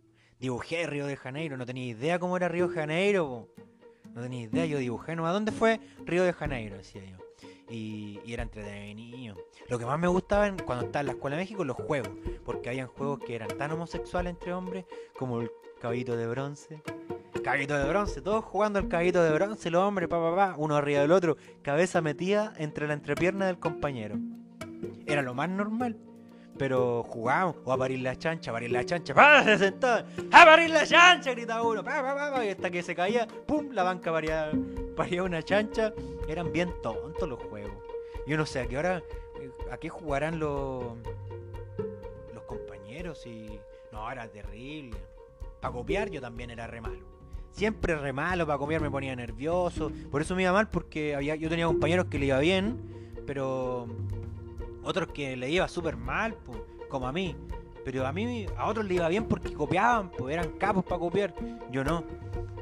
Dibujé 0.40 0.86
Río 0.86 1.04
de 1.04 1.16
Janeiro, 1.16 1.58
no 1.58 1.66
tenía 1.66 1.84
idea 1.84 2.18
cómo 2.18 2.38
era 2.38 2.48
Río 2.48 2.68
de 2.68 2.74
Janeiro. 2.74 3.52
No 4.14 4.22
tenía 4.22 4.44
idea, 4.44 4.64
yo 4.64 4.78
dibujé 4.78 5.14
nomás. 5.14 5.34
¿Dónde 5.34 5.52
fue 5.52 5.78
Río 6.06 6.24
de 6.24 6.32
Janeiro? 6.32 6.78
Decía 6.78 7.04
yo. 7.04 7.27
Y, 7.70 8.20
y 8.24 8.32
era 8.32 8.42
entretenido. 8.44 9.36
Lo 9.68 9.78
que 9.78 9.84
más 9.84 9.98
me 9.98 10.08
gustaba 10.08 10.50
cuando 10.64 10.86
estaba 10.86 11.00
en 11.00 11.06
la 11.06 11.12
Escuela 11.12 11.36
de 11.36 11.42
México, 11.42 11.64
los 11.64 11.76
juegos. 11.76 12.10
Porque 12.44 12.70
habían 12.70 12.88
juegos 12.88 13.20
que 13.20 13.34
eran 13.34 13.48
tan 13.48 13.72
homosexuales 13.72 14.30
entre 14.30 14.52
hombres 14.54 14.86
como 15.18 15.40
el 15.40 15.50
caballito 15.80 16.16
de 16.16 16.26
bronce. 16.26 16.82
Caballito 17.42 17.78
de 17.78 17.88
bronce, 17.88 18.20
todos 18.20 18.44
jugando 18.44 18.78
al 18.78 18.88
caballito 18.88 19.22
de 19.22 19.30
bronce, 19.32 19.70
los 19.70 19.82
hombres, 19.82 20.08
pa, 20.08 20.18
pa, 20.18 20.34
pa, 20.34 20.54
uno 20.58 20.76
arriba 20.76 21.00
del 21.00 21.12
otro, 21.12 21.36
cabeza 21.62 22.00
metida 22.00 22.52
entre 22.56 22.86
la 22.86 22.94
entrepierna 22.94 23.46
del 23.46 23.58
compañero. 23.58 24.16
Era 25.06 25.22
lo 25.22 25.34
más 25.34 25.48
normal. 25.48 25.96
Pero 26.58 27.04
jugábamos, 27.04 27.56
o 27.64 27.72
a 27.72 27.78
parir 27.78 28.00
la 28.00 28.16
chancha, 28.16 28.50
a 28.50 28.54
parir 28.54 28.72
la 28.72 28.84
chancha, 28.84 29.14
¡pa! 29.14 29.44
se 29.44 29.58
sentaba, 29.58 30.04
¡a 30.32 30.44
parir 30.44 30.70
la 30.70 30.84
chancha! 30.84 31.30
gritaba 31.30 31.62
uno, 31.62 31.84
pa, 31.84 32.02
pa, 32.02 32.16
pa, 32.16 32.32
pa, 32.32 32.44
y 32.44 32.48
hasta 32.48 32.68
que 32.68 32.82
se 32.82 32.96
caía, 32.96 33.28
¡pum! 33.46 33.68
la 33.70 33.84
banca 33.84 34.10
paría, 34.10 34.50
paría 34.96 35.22
una 35.22 35.40
chancha. 35.40 35.92
Eran 36.26 36.52
bien 36.52 36.74
tontos 36.82 37.28
los 37.28 37.38
juegos. 37.44 37.57
Yo 38.28 38.36
no 38.36 38.44
sé 38.44 38.60
a 38.60 38.66
qué 38.66 38.76
hora, 38.76 39.02
eh, 39.40 39.50
a 39.72 39.78
qué 39.78 39.88
jugarán 39.88 40.38
los, 40.38 40.84
compañeros 42.46 43.26
y. 43.26 43.58
No, 43.90 44.10
era 44.10 44.28
terrible. 44.28 44.98
Para 45.60 45.72
copiar 45.72 46.10
yo 46.10 46.20
también 46.20 46.50
era 46.50 46.66
re 46.66 46.82
malo. 46.82 46.98
Siempre 47.52 47.96
re 47.96 48.12
malo, 48.12 48.46
para 48.46 48.58
copiar 48.58 48.82
me 48.82 48.90
ponía 48.90 49.16
nervioso. 49.16 49.90
Por 50.10 50.20
eso 50.20 50.36
me 50.36 50.42
iba 50.42 50.52
mal 50.52 50.68
porque 50.68 51.16
yo 51.40 51.48
tenía 51.48 51.66
compañeros 51.66 52.06
que 52.06 52.18
le 52.18 52.26
iba 52.26 52.38
bien, 52.38 53.14
pero 53.26 53.86
otros 54.82 55.08
que 55.08 55.34
le 55.34 55.50
iba 55.50 55.66
súper 55.66 55.96
mal, 55.96 56.36
como 56.90 57.08
a 57.08 57.12
mí. 57.12 57.34
Pero 57.82 58.06
a 58.06 58.12
mí, 58.12 58.46
a 58.58 58.66
otros 58.66 58.84
le 58.84 58.94
iba 58.94 59.08
bien 59.08 59.24
porque 59.24 59.54
copiaban, 59.54 60.10
pues 60.10 60.34
eran 60.34 60.50
capos 60.58 60.84
para 60.84 60.98
copiar. 60.98 61.34
Yo 61.70 61.82
no. 61.82 62.04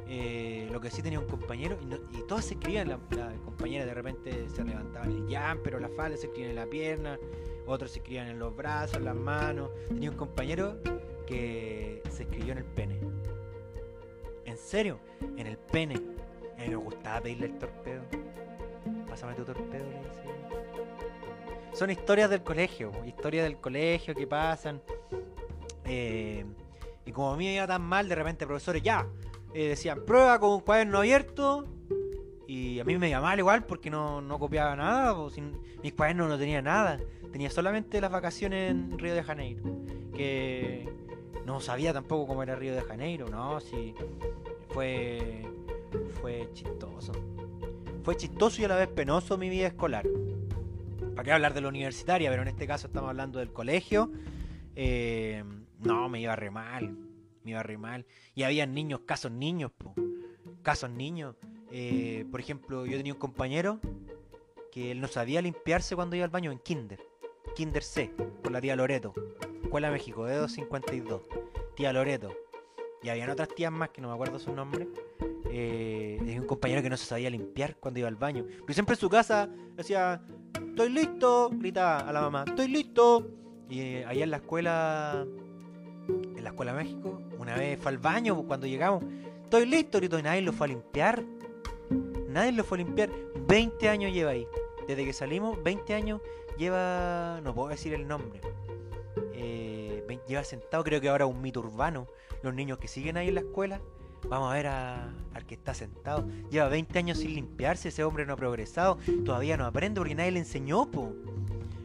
Eh, 0.08 0.45
lo 0.76 0.80
que 0.82 0.90
sí 0.90 1.00
tenía 1.00 1.18
un 1.18 1.24
compañero, 1.26 1.78
y, 1.80 1.86
no- 1.86 1.96
y 2.12 2.20
todos 2.28 2.44
se 2.44 2.52
escribían, 2.52 2.90
la, 2.90 2.98
la 3.16 3.32
compañera 3.46 3.86
de 3.86 3.94
repente 3.94 4.46
se 4.50 4.62
levantaban 4.62 5.10
el 5.10 5.26
jam, 5.34 5.58
pero 5.64 5.80
la 5.80 5.88
falda 5.88 6.18
se 6.18 6.26
escribían 6.26 6.50
en 6.50 6.56
la 6.56 6.66
pierna, 6.66 7.18
otros 7.66 7.92
se 7.92 8.00
escribían 8.00 8.28
en 8.28 8.38
los 8.38 8.54
brazos, 8.54 8.98
en 8.98 9.06
las 9.06 9.16
manos. 9.16 9.70
Tenía 9.88 10.10
un 10.10 10.18
compañero 10.18 10.76
que 11.26 12.02
se 12.10 12.24
escribió 12.24 12.52
en 12.52 12.58
el 12.58 12.64
pene. 12.66 13.00
¿En 14.44 14.58
serio? 14.58 15.00
En 15.38 15.46
el 15.46 15.56
pene. 15.56 15.94
A 16.58 16.60
mí 16.60 16.68
me 16.68 16.76
gustaba 16.76 17.22
pedirle 17.22 17.46
el 17.46 17.56
torpedo. 17.58 18.02
Pásame 19.08 19.32
tu 19.32 19.44
torpedo, 19.46 19.82
le 19.88 19.96
decía. 19.96 21.72
Son 21.72 21.90
historias 21.90 22.28
del 22.28 22.42
colegio, 22.42 22.92
historias 23.06 23.44
del 23.44 23.56
colegio 23.56 24.14
que 24.14 24.26
pasan. 24.26 24.82
Eh, 25.86 26.44
y 27.06 27.12
como 27.12 27.32
a 27.32 27.36
mí 27.38 27.46
me 27.46 27.54
iba 27.54 27.66
tan 27.66 27.80
mal, 27.80 28.10
de 28.10 28.14
repente 28.14 28.46
profesores 28.46 28.82
ya 28.82 29.06
eh, 29.56 29.68
decían 29.68 30.04
prueba 30.04 30.38
con 30.38 30.50
un 30.50 30.60
cuaderno 30.60 30.98
abierto. 30.98 31.66
Y 32.46 32.78
a 32.78 32.84
mí 32.84 32.96
me 32.98 33.18
mal 33.18 33.38
igual 33.38 33.64
porque 33.64 33.88
no, 33.88 34.20
no 34.20 34.38
copiaba 34.38 34.76
nada. 34.76 35.14
sin- 35.30 35.58
mis 35.82 35.94
cuadernos 35.94 36.28
no 36.28 36.38
tenía 36.38 36.60
nada. 36.60 37.00
Tenía 37.32 37.48
solamente 37.50 38.00
las 38.00 38.10
vacaciones 38.12 38.70
en 38.70 38.98
Río 38.98 39.14
de 39.14 39.22
Janeiro. 39.22 39.62
Que 40.14 40.86
no 41.46 41.60
sabía 41.60 41.94
tampoco 41.94 42.26
cómo 42.26 42.42
era 42.42 42.54
Río 42.54 42.74
de 42.74 42.82
Janeiro, 42.82 43.28
¿no? 43.28 43.58
Sí, 43.60 43.94
fue, 44.68 45.42
fue 46.20 46.50
chistoso. 46.52 47.12
Fue 48.02 48.14
chistoso 48.16 48.60
y 48.60 48.66
a 48.66 48.68
la 48.68 48.76
vez 48.76 48.88
penoso 48.88 49.38
mi 49.38 49.48
vida 49.48 49.68
escolar. 49.68 50.06
¿Para 51.14 51.24
qué 51.24 51.32
hablar 51.32 51.54
de 51.54 51.62
la 51.62 51.68
universitaria? 51.68 52.28
Pero 52.28 52.42
en 52.42 52.48
este 52.48 52.66
caso 52.66 52.88
estamos 52.88 53.08
hablando 53.08 53.38
del 53.38 53.52
colegio. 53.52 54.10
Eh, 54.76 55.42
no, 55.80 56.08
me 56.10 56.20
iba 56.20 56.36
re 56.36 56.50
mal. 56.50 56.94
Me 57.46 57.52
iba 57.52 57.62
re 57.62 57.78
mal. 57.78 58.04
Y 58.34 58.42
había 58.42 58.66
niños, 58.66 59.02
casos 59.06 59.30
niños, 59.30 59.70
po. 59.70 59.94
Casos 60.64 60.90
niños. 60.90 61.36
Eh, 61.70 62.26
por 62.28 62.40
ejemplo, 62.40 62.86
yo 62.86 62.96
tenía 62.96 63.12
un 63.12 63.20
compañero 63.20 63.78
que 64.72 64.90
él 64.90 65.00
no 65.00 65.06
sabía 65.06 65.40
limpiarse 65.40 65.94
cuando 65.94 66.16
iba 66.16 66.24
al 66.24 66.30
baño 66.32 66.50
en 66.50 66.58
Kinder. 66.58 66.98
Kinder 67.54 67.84
C, 67.84 68.10
por 68.42 68.50
la 68.50 68.60
tía 68.60 68.74
Loreto. 68.74 69.14
Escuela 69.62 69.92
México, 69.92 70.26
de 70.26 70.38
252. 70.38 71.22
Tía 71.76 71.92
Loreto. 71.92 72.32
Y 73.00 73.10
habían 73.10 73.30
otras 73.30 73.48
tías 73.54 73.70
más 73.70 73.90
que 73.90 74.00
no 74.00 74.08
me 74.08 74.14
acuerdo 74.14 74.40
su 74.40 74.52
nombre. 74.52 74.88
Eh, 75.48 76.16
tenía 76.18 76.40
un 76.40 76.48
compañero 76.48 76.82
que 76.82 76.90
no 76.90 76.96
se 76.96 77.06
sabía 77.06 77.30
limpiar 77.30 77.76
cuando 77.76 78.00
iba 78.00 78.08
al 78.08 78.16
baño. 78.16 78.44
Pero 78.44 78.74
siempre 78.74 78.96
en 78.96 79.00
su 79.00 79.08
casa 79.08 79.48
decía, 79.76 80.20
estoy 80.68 80.88
listo, 80.88 81.48
gritaba 81.52 82.00
a 82.00 82.12
la 82.12 82.22
mamá, 82.22 82.44
estoy 82.44 82.66
listo. 82.66 83.30
Y 83.70 83.80
eh, 83.82 84.04
allá 84.04 84.24
en 84.24 84.30
la 84.32 84.38
escuela, 84.38 85.24
la 86.46 86.50
escuela 86.50 86.72
México, 86.74 87.20
una 87.40 87.56
vez 87.56 87.76
fue 87.80 87.90
al 87.90 87.98
baño 87.98 88.36
pues, 88.36 88.46
cuando 88.46 88.66
llegamos, 88.68 89.02
estoy 89.42 89.66
listo, 89.66 89.98
gritó, 89.98 90.16
y 90.18 90.22
nadie 90.22 90.42
lo 90.42 90.52
fue 90.52 90.66
a 90.66 90.68
limpiar. 90.68 91.24
Nadie 92.28 92.52
lo 92.52 92.62
fue 92.62 92.78
a 92.78 92.84
limpiar. 92.84 93.10
20 93.48 93.88
años 93.88 94.12
lleva 94.12 94.30
ahí. 94.30 94.46
Desde 94.86 95.04
que 95.04 95.12
salimos, 95.12 95.60
20 95.64 95.94
años 95.94 96.20
lleva, 96.56 97.40
no 97.42 97.52
puedo 97.52 97.68
decir 97.70 97.94
el 97.94 98.06
nombre. 98.06 98.40
Eh, 99.34 100.06
lleva 100.28 100.44
sentado, 100.44 100.84
creo 100.84 101.00
que 101.00 101.08
ahora 101.08 101.26
un 101.26 101.40
mito 101.42 101.60
urbano. 101.60 102.06
Los 102.42 102.54
niños 102.54 102.78
que 102.78 102.86
siguen 102.88 103.16
ahí 103.16 103.28
en 103.28 103.34
la 103.34 103.40
escuela, 103.40 103.80
vamos 104.28 104.50
a 104.52 104.54
ver 104.54 104.68
a- 104.68 105.12
al 105.34 105.46
que 105.46 105.54
está 105.54 105.74
sentado. 105.74 106.26
Lleva 106.50 106.68
20 106.68 106.98
años 106.98 107.18
sin 107.18 107.34
limpiarse, 107.34 107.88
ese 107.88 108.04
hombre 108.04 108.24
no 108.24 108.34
ha 108.34 108.36
progresado, 108.36 108.98
todavía 109.24 109.56
no 109.56 109.66
aprende 109.66 110.00
porque 110.00 110.14
nadie 110.14 110.30
le 110.30 110.38
enseñó, 110.40 110.90
po. 110.90 111.12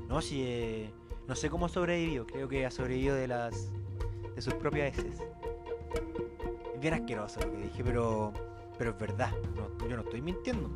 No, 0.08 0.22
si 0.22 0.44
eh, 0.44 0.90
no 1.28 1.36
sé 1.36 1.50
cómo 1.50 1.68
sobrevivió, 1.70 2.26
creo 2.28 2.48
que 2.48 2.66
ha 2.66 2.72
sobrevivido 2.72 3.16
de 3.16 3.28
las 3.28 3.72
de 4.36 4.42
sus 4.42 4.54
propias 4.56 4.98
heces. 4.98 5.20
Es 6.74 6.80
bien 6.82 6.94
asqueroso 6.94 7.40
lo 7.42 7.52
que 7.52 7.58
dije, 7.58 7.84
pero 7.84 8.34
pero 8.78 8.92
es 8.92 8.98
verdad, 9.00 9.32
no- 9.56 9.88
yo 9.88 9.96
no 9.96 10.02
estoy 10.02 10.22
mintiendo. 10.24 10.72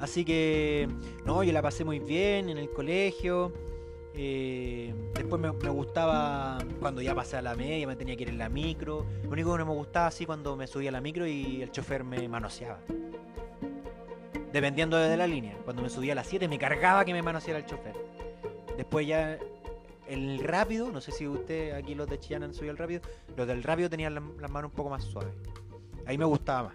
Así 0.00 0.24
que, 0.24 0.88
no, 1.26 1.42
yo 1.42 1.52
la 1.52 1.60
pasé 1.60 1.84
muy 1.84 1.98
bien 1.98 2.48
en 2.48 2.56
el 2.58 2.70
colegio. 2.70 3.52
eh, 4.20 4.92
después 5.14 5.40
me, 5.40 5.52
me 5.52 5.68
gustaba 5.68 6.58
cuando 6.80 7.02
ya 7.02 7.14
pasé 7.14 7.36
a 7.36 7.42
la 7.42 7.54
media, 7.54 7.86
me 7.86 7.94
tenía 7.94 8.16
que 8.16 8.22
ir 8.22 8.28
en 8.30 8.38
la 8.38 8.48
micro. 8.48 9.04
Lo 9.24 9.30
único 9.30 9.52
que 9.52 9.58
no 9.58 9.66
me 9.66 9.74
gustaba 9.74 10.06
así 10.06 10.24
cuando 10.26 10.56
me 10.56 10.66
subía 10.66 10.88
a 10.88 10.92
la 10.92 11.00
micro 11.00 11.26
y 11.26 11.60
el 11.62 11.70
chofer 11.70 12.02
me 12.04 12.26
manoseaba. 12.28 12.78
dependiendo 14.52 14.96
de 14.96 15.16
la 15.16 15.26
línea. 15.26 15.56
Cuando 15.64 15.82
me 15.82 15.90
subía 15.90 16.12
a 16.12 16.16
las 16.16 16.26
7 16.26 16.48
me 16.48 16.58
cargaba 16.58 17.04
que 17.04 17.12
me 17.12 17.22
manoseara 17.22 17.58
el 17.60 17.66
chofer. 17.66 17.94
Después 18.76 19.06
ya 19.06 19.38
el 20.08 20.38
rápido, 20.40 20.90
no 20.90 21.00
sé 21.00 21.12
si 21.12 21.26
usted 21.28 21.72
aquí 21.74 21.94
los 21.94 22.08
de 22.08 22.18
Chillán 22.18 22.42
han 22.42 22.54
subido 22.54 22.70
al 22.72 22.78
rápido, 22.78 23.02
los 23.36 23.46
del 23.46 23.62
rápido 23.62 23.90
tenían 23.90 24.14
la- 24.14 24.22
las 24.40 24.50
manos 24.50 24.70
un 24.70 24.76
poco 24.76 24.90
más 24.90 25.04
suaves. 25.04 25.32
Ahí 26.06 26.16
me 26.18 26.24
gustaba 26.24 26.68
más. 26.68 26.74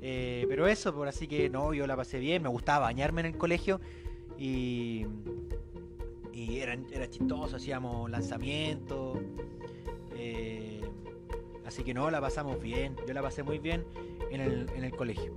Eh, 0.00 0.46
pero 0.48 0.68
eso, 0.68 0.94
por 0.94 1.08
así 1.08 1.26
que 1.26 1.50
no, 1.50 1.74
yo 1.74 1.86
la 1.86 1.96
pasé 1.96 2.18
bien, 2.20 2.42
me 2.42 2.48
gustaba 2.48 2.86
bañarme 2.86 3.20
en 3.22 3.26
el 3.26 3.36
colegio 3.36 3.80
y, 4.38 5.04
y 6.32 6.58
era, 6.58 6.78
era 6.92 7.10
chistoso, 7.10 7.56
hacíamos 7.56 8.08
lanzamientos. 8.10 9.18
eh, 10.16 10.80
así 11.66 11.82
que 11.82 11.92
no, 11.94 12.10
la 12.10 12.20
pasamos 12.20 12.60
bien, 12.60 12.94
yo 13.06 13.12
la 13.14 13.22
pasé 13.22 13.42
muy 13.42 13.58
bien 13.58 13.84
en 14.30 14.40
el, 14.40 14.70
en 14.74 14.84
el 14.84 14.92
colegio. 14.94 15.32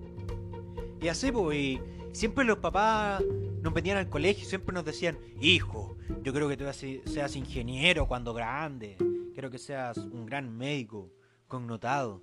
Y 1.01 1.08
así, 1.08 1.31
pues, 1.31 1.79
siempre 2.12 2.46
los 2.46 2.60
papás 2.60 3.24
nos 3.62 3.74
venían 3.74 3.98
al 3.98 4.10
colegio 4.10 4.44
y 4.44 4.48
siempre 4.48 4.74
nos 4.74 4.86
decían, 4.86 5.18
hijo, 5.39 5.98
yo 6.24 6.34
creo 6.34 6.48
que 6.50 6.58
tú 6.58 6.65
seas- 6.65 7.01
seas 7.06 7.36
ingeniero 7.36 8.08
cuando 8.08 8.34
grande, 8.34 8.98
quiero 9.34 9.50
que 9.51 9.58
seas 9.60 9.98
un 9.98 10.25
gran 10.25 10.56
médico, 10.58 11.10
connotado. 11.48 12.22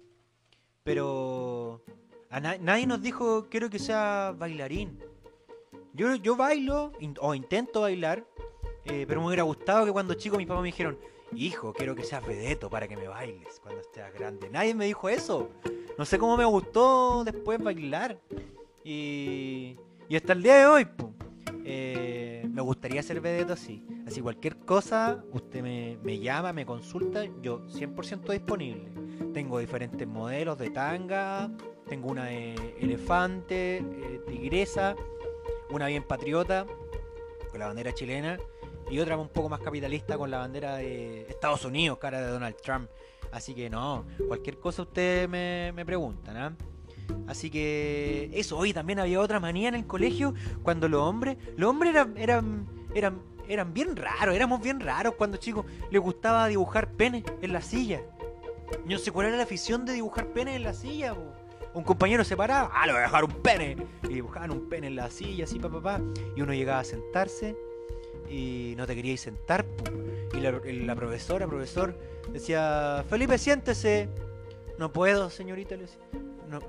Pero 0.83 1.83
a 2.31 2.41
na- 2.41 2.59
nadie 2.59 2.87
nos 2.87 3.03
dijo, 3.03 3.47
quiero 3.51 3.69
que 3.71 3.79
sea 3.79 4.35
bailarín. 4.37 4.99
Yo, 5.95 6.15
yo 6.17 6.37
bailo 6.37 6.93
o 7.21 7.35
intento 7.35 7.83
bailar, 7.83 8.25
eh, 8.85 9.05
pero 9.07 9.21
me 9.21 9.27
hubiera 9.27 9.43
gustado 9.43 9.85
que 9.85 9.93
cuando 9.93 10.15
chico 10.15 10.37
mis 10.39 10.47
papás 10.47 10.63
me 10.63 10.69
dijeron, 10.69 10.99
hijo, 11.35 11.73
quiero 11.73 11.95
que 11.95 12.05
seas 12.05 12.27
vedeto 12.27 12.71
para 12.71 12.89
que 12.89 12.97
me 12.97 13.09
bailes 13.09 13.61
cuando 13.61 13.81
estés 13.81 14.13
grande. 14.15 14.49
Nadie 14.51 14.75
me 14.75 14.87
dijo 14.87 15.09
eso. 15.09 15.51
No 15.99 16.05
sé 16.05 16.19
cómo 16.19 16.37
me 16.37 16.45
gustó 16.45 17.23
después 17.25 17.63
bailar. 17.63 18.19
Y, 18.85 19.77
y 20.09 20.17
hasta 20.17 20.33
el 20.33 20.43
día 20.43 20.57
de 20.57 20.67
hoy, 20.67 20.85
po, 20.85 21.13
eh, 21.71 22.49
me 22.51 22.63
gustaría 22.63 23.03
ser 23.03 23.21
vedeto 23.21 23.53
así. 23.53 23.85
Así 24.07 24.23
cualquier 24.23 24.57
cosa, 24.57 25.23
usted 25.33 25.63
me, 25.63 25.99
me 26.03 26.19
llama, 26.19 26.55
me 26.55 26.65
consulta, 26.65 27.27
yo 27.43 27.67
100% 27.67 28.33
disponible. 28.33 28.91
Tengo 29.35 29.59
diferentes 29.59 30.09
modelos 30.09 30.57
de 30.57 30.71
tanga, 30.71 31.51
tengo 31.87 32.09
una 32.09 32.25
de 32.25 32.55
elefante, 32.81 33.79
eh, 33.79 34.21
tigresa, 34.27 34.97
una 35.71 35.89
bien 35.89 36.05
patriota, 36.05 36.67
con 37.51 37.61
la 37.61 37.67
bandera 37.67 37.93
chilena, 37.93 38.39
y 38.91 38.99
otra 38.99 39.19
un 39.19 39.29
poco 39.29 39.51
más 39.51 39.61
capitalista 39.61 40.17
con 40.17 40.31
la 40.31 40.39
bandera 40.39 40.77
de 40.77 41.27
Estados 41.29 41.67
Unidos, 41.67 41.99
cara 41.99 42.23
de 42.23 42.29
Donald 42.29 42.57
Trump. 42.63 42.89
Así 43.31 43.55
que 43.55 43.69
no, 43.69 44.07
cualquier 44.27 44.59
cosa 44.59 44.83
usted 44.83 45.29
me, 45.29 45.71
me 45.75 45.85
preguntan, 45.85 46.37
¿ah? 46.39 46.57
Así 47.27 47.51
que 47.51 48.31
eso, 48.33 48.57
hoy 48.57 48.73
también 48.73 48.99
había 48.99 49.21
otra 49.21 49.39
manía 49.39 49.69
en 49.69 49.75
el 49.75 49.87
colegio 49.87 50.35
cuando 50.63 50.89
los 50.89 51.03
hombres, 51.03 51.37
los 51.57 51.69
hombres 51.69 51.91
eran, 51.91 52.17
eran, 52.17 52.67
eran, 52.95 53.23
eran 53.49 53.75
bien 53.75 53.97
raros, 53.97 54.35
éramos 54.35 54.63
bien 54.63 54.81
raros 54.81 55.15
cuando 55.15 55.37
chicos 55.37 55.67
les 55.91 56.01
gustaba 56.01 56.49
dibujar 56.49 56.91
penes 56.93 57.25
en 57.43 57.53
la 57.53 57.61
silla. 57.61 58.01
Yo 58.87 58.97
no 58.97 58.99
sé 58.99 59.11
cuál 59.11 59.27
era 59.27 59.37
la 59.37 59.43
afición 59.43 59.85
de 59.85 59.93
dibujar 59.93 60.29
penes 60.29 60.57
en 60.57 60.63
la 60.63 60.75
silla. 60.75 61.15
Un 61.75 61.85
compañero 61.85 62.25
se 62.25 62.37
paraba, 62.37 62.71
ah, 62.73 62.87
le 62.87 62.93
voy 62.93 63.01
a 63.01 63.05
dejar 63.05 63.25
un 63.25 63.33
pene. 63.43 63.77
Y 64.05 64.15
dibujaban 64.15 64.51
un 64.51 64.69
pene 64.69 64.89
en 64.89 64.97
la 64.97 65.11
silla, 65.11 65.45
así, 65.45 65.59
papá, 65.59 65.81
pa, 65.83 65.99
pa. 65.99 66.05
Y 66.37 66.41
uno 66.41 66.53
llegaba 66.53 66.81
a 66.81 66.85
sentarse 66.85 67.57
y 68.29 68.75
no 68.77 68.87
te 68.87 68.95
queríais 68.95 69.21
sentar. 69.21 69.67
Y 70.33 70.41
la, 70.41 70.53
la 70.53 70.95
profesora, 70.95 71.47
profesor, 71.47 71.99
decía, 72.33 73.05
Felipe, 73.09 73.39
siéntese. 73.39 74.09
No 74.79 74.93
puedo, 74.93 75.31
señorita, 75.31 75.77
le 75.77 75.83
decía. 75.83 76.01
No. 76.49 76.61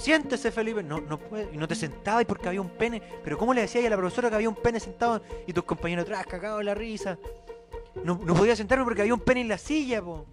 Siéntese, 0.00 0.50
Felipe. 0.50 0.82
No, 0.82 1.00
no 1.00 1.18
puedo. 1.18 1.52
Y 1.52 1.56
no 1.56 1.68
te 1.68 1.74
sentabas 1.74 2.24
porque 2.24 2.48
había 2.48 2.60
un 2.60 2.70
pene. 2.70 3.02
Pero 3.22 3.36
¿cómo 3.38 3.52
le 3.54 3.60
decías 3.62 3.84
a 3.84 3.90
la 3.90 3.96
profesora 3.96 4.28
que 4.30 4.36
había 4.36 4.48
un 4.48 4.54
pene 4.56 4.80
sentado 4.80 5.22
y 5.46 5.52
tus 5.52 5.64
compañeros 5.64 6.04
atrás 6.04 6.26
cagados 6.26 6.64
la 6.64 6.74
risa? 6.74 7.18
No, 8.04 8.18
no 8.24 8.34
podía 8.34 8.56
sentarme 8.56 8.84
porque 8.84 9.02
había 9.02 9.14
un 9.14 9.20
pene 9.20 9.42
en 9.42 9.48
la 9.48 9.58
silla, 9.58 10.02
po. 10.02 10.26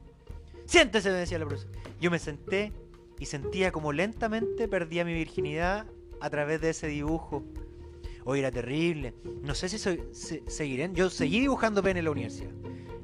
Siéntese, 0.65 1.09
me 1.09 1.15
decía 1.17 1.39
la 1.39 1.45
profesora. 1.45 1.71
Yo 1.99 2.09
me 2.11 2.19
senté 2.19 2.71
y 3.19 3.25
sentía 3.25 3.71
como 3.71 3.91
lentamente 3.93 4.67
perdía 4.67 5.03
mi 5.03 5.13
virginidad 5.13 5.85
a 6.21 6.29
través 6.29 6.61
de 6.61 6.69
ese 6.69 6.87
dibujo. 6.87 7.43
Hoy 8.25 8.39
era 8.39 8.51
terrible. 8.51 9.13
No 9.41 9.55
sé 9.55 9.69
si 9.69 9.77
soy, 9.77 10.03
se- 10.11 10.43
seguiré. 10.47 10.89
Yo 10.93 11.09
seguí 11.09 11.39
dibujando 11.39 11.81
pene 11.81 11.99
en 11.99 12.05
la 12.05 12.11
universidad. 12.11 12.51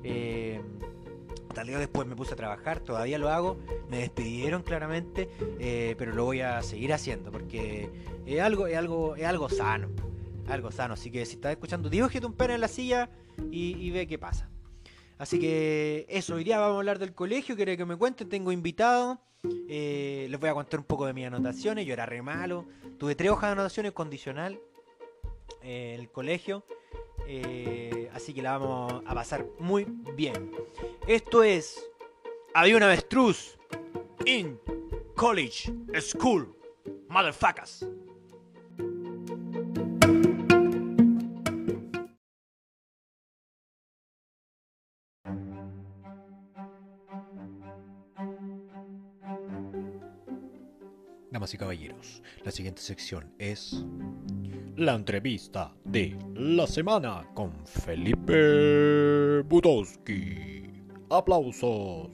Eh, 0.04 0.62
vez 1.72 1.80
después 1.80 2.08
me 2.08 2.16
puse 2.16 2.34
a 2.34 2.36
trabajar, 2.36 2.80
todavía 2.80 3.18
lo 3.18 3.30
hago. 3.30 3.58
Me 3.90 3.98
despidieron 4.00 4.64
claramente, 4.64 5.30
eh, 5.60 5.96
pero 5.98 6.14
lo 6.14 6.26
voy 6.26 6.42
a 6.42 6.62
seguir 6.62 6.94
haciendo 6.94 7.32
porque 7.32 7.90
es 8.26 8.42
algo, 8.42 8.68
es 8.68 8.78
algo, 8.78 9.16
es 9.16 9.26
algo 9.26 9.50
sano. 9.50 9.90
Algo 10.48 10.72
sano. 10.72 10.94
Así 10.96 11.12
que 11.12 11.26
si 11.26 11.36
estás 11.36 11.52
escuchando, 11.52 11.90
dibújate 11.90 12.26
un 12.26 12.34
pene 12.34 12.56
en 12.56 12.62
la 12.62 12.68
silla 12.68 13.10
y, 13.52 13.90
ve 13.92 14.08
qué 14.08 14.18
pasa. 14.18 14.50
Así 15.18 15.40
que 15.40 16.06
eso, 16.10 16.36
hoy 16.36 16.44
día 16.44 16.60
vamos 16.60 16.76
a 16.76 16.78
hablar 16.80 17.00
del 17.00 17.14
colegio, 17.14 17.56
quiero 17.56 17.78
que 17.78 17.86
me 17.86 17.96
cuenten, 17.96 18.28
tengo 18.28 18.52
invitado. 18.52 19.22
Eh, 19.70 20.28
les 20.30 20.40
voy 20.40 20.50
a 20.50 20.54
contar 20.54 20.80
un 20.80 20.86
poco 20.86 21.06
de 21.06 21.14
mis 21.14 21.26
anotaciones, 21.26 21.86
yo 21.86 21.94
era 21.94 22.06
re 22.06 22.22
malo. 22.22 22.66
Tuve 22.98 23.16
tres 23.16 23.32
hojas 23.32 23.50
de 23.50 23.52
anotaciones 23.54 23.92
condicional 23.92 24.60
eh, 25.62 25.96
el 25.98 26.10
colegio. 26.10 26.66
Eh, 27.28 28.10
así 28.14 28.34
que 28.34 28.42
la 28.42 28.58
vamos 28.58 29.04
a 29.06 29.14
pasar 29.14 29.46
muy 29.60 29.86
bien. 30.16 30.52
Esto 31.08 31.44
es 31.44 31.90
Había 32.56 32.78
una 32.78 32.86
avestruz 32.86 33.58
in 34.26 34.60
college 35.16 35.74
school. 36.00 36.56
Motherfuckers. 37.10 37.86
Y 51.52 51.58
caballeros, 51.58 52.24
la 52.46 52.52
siguiente 52.52 52.82
sección 52.82 53.34
es 53.38 53.84
la 54.78 54.94
entrevista 54.94 55.74
de 55.84 56.18
la 56.36 56.66
semana 56.68 57.28
con 57.34 57.52
Felipe 57.66 59.42
Budowski. 59.42 60.72
Aplausos. 61.10 62.12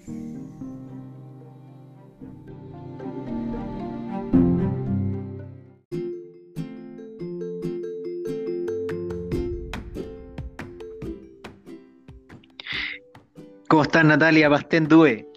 ¿Cómo 13.68 13.84
estás, 13.84 14.04
Natalia 14.06 14.50
Pastén 14.50 14.88
Due? 14.88 15.29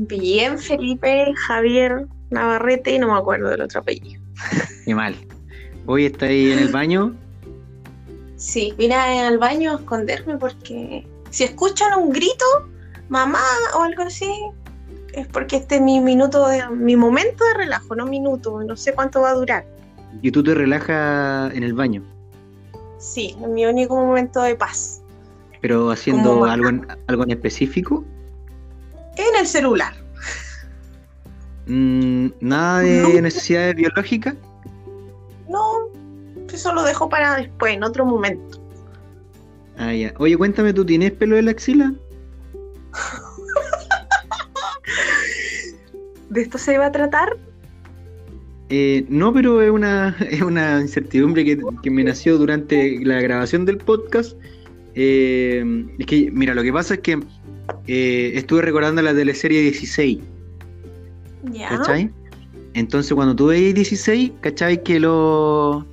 Bien, 0.00 0.58
Felipe, 0.58 1.32
Javier, 1.46 2.06
Navarrete, 2.30 2.98
no 2.98 3.12
me 3.12 3.18
acuerdo 3.18 3.48
del 3.48 3.62
otro 3.62 3.80
apellido. 3.80 4.20
Qué 4.84 4.94
mal. 4.94 5.16
Hoy 5.86 6.06
está 6.06 6.26
ahí 6.26 6.52
en 6.52 6.58
el 6.60 6.68
baño. 6.68 7.14
Sí, 8.36 8.72
vine 8.78 8.94
al 8.94 9.38
baño 9.38 9.72
a 9.72 9.74
esconderme 9.76 10.36
porque 10.36 11.04
si 11.30 11.44
escuchan 11.44 11.98
un 11.98 12.10
grito, 12.10 12.44
mamá 13.08 13.42
o 13.76 13.82
algo 13.82 14.02
así, 14.02 14.30
es 15.12 15.26
porque 15.26 15.56
este 15.56 15.76
es 15.76 15.80
mi 15.80 15.98
minuto, 15.98 16.46
de, 16.46 16.68
mi 16.68 16.94
momento 16.94 17.44
de 17.44 17.54
relajo, 17.54 17.96
no 17.96 18.06
minuto, 18.06 18.62
no 18.62 18.76
sé 18.76 18.92
cuánto 18.92 19.22
va 19.22 19.30
a 19.30 19.34
durar. 19.34 19.66
Y 20.22 20.30
tú 20.30 20.44
te 20.44 20.54
relajas 20.54 21.52
en 21.54 21.64
el 21.64 21.74
baño, 21.74 22.02
Sí, 22.98 23.36
es 23.40 23.48
mi 23.48 23.64
único 23.64 23.96
momento 23.96 24.42
de 24.42 24.54
paz. 24.54 25.02
pero 25.60 25.90
haciendo 25.90 26.44
algo 26.44 26.68
en, 26.68 26.86
algo 27.08 27.24
en 27.24 27.30
específico. 27.30 28.04
El 29.38 29.46
celular. 29.46 29.94
Mm, 31.66 32.28
nada 32.40 32.80
de 32.80 33.02
No. 33.02 33.20
necesidades 33.20 33.76
biológicas. 33.76 34.34
No, 35.48 35.72
eso 36.52 36.74
lo 36.74 36.82
dejo 36.82 37.08
para 37.08 37.36
después, 37.36 37.74
en 37.74 37.84
otro 37.84 38.04
momento. 38.04 38.60
Ah, 39.76 39.94
ya. 39.94 40.12
Oye, 40.18 40.36
cuéntame, 40.36 40.72
¿tú 40.72 40.84
tienes 40.84 41.12
pelo 41.12 41.36
en 41.36 41.44
la 41.44 41.52
axila? 41.52 41.92
¿De 46.30 46.42
esto 46.42 46.58
se 46.58 46.78
va 46.78 46.86
a 46.86 46.92
tratar? 46.92 47.36
Eh, 48.70 49.06
no, 49.08 49.32
pero 49.32 49.62
es 49.62 49.70
una, 49.70 50.16
es 50.30 50.42
una 50.42 50.80
incertidumbre 50.80 51.44
que, 51.44 51.58
que 51.82 51.90
me 51.90 52.04
nació 52.04 52.38
durante 52.38 52.98
la 53.04 53.20
grabación 53.20 53.64
del 53.64 53.78
podcast. 53.78 54.36
Eh, 54.94 55.64
es 55.98 56.06
que, 56.06 56.30
mira, 56.32 56.54
lo 56.54 56.62
que 56.62 56.72
pasa 56.72 56.94
es 56.94 57.00
que 57.00 57.20
eh, 57.88 58.32
estuve 58.34 58.62
recordando 58.62 59.02
la 59.02 59.12
teleserie 59.14 59.60
16, 59.62 60.18
Ya. 61.52 61.68
¿cachai? 61.70 62.10
Entonces, 62.74 63.12
cuando 63.14 63.34
tú 63.34 63.46
veías 63.46 63.74
16, 63.74 64.32
¿cachai? 64.40 64.82
Que 64.82 65.00
los, 65.00 65.84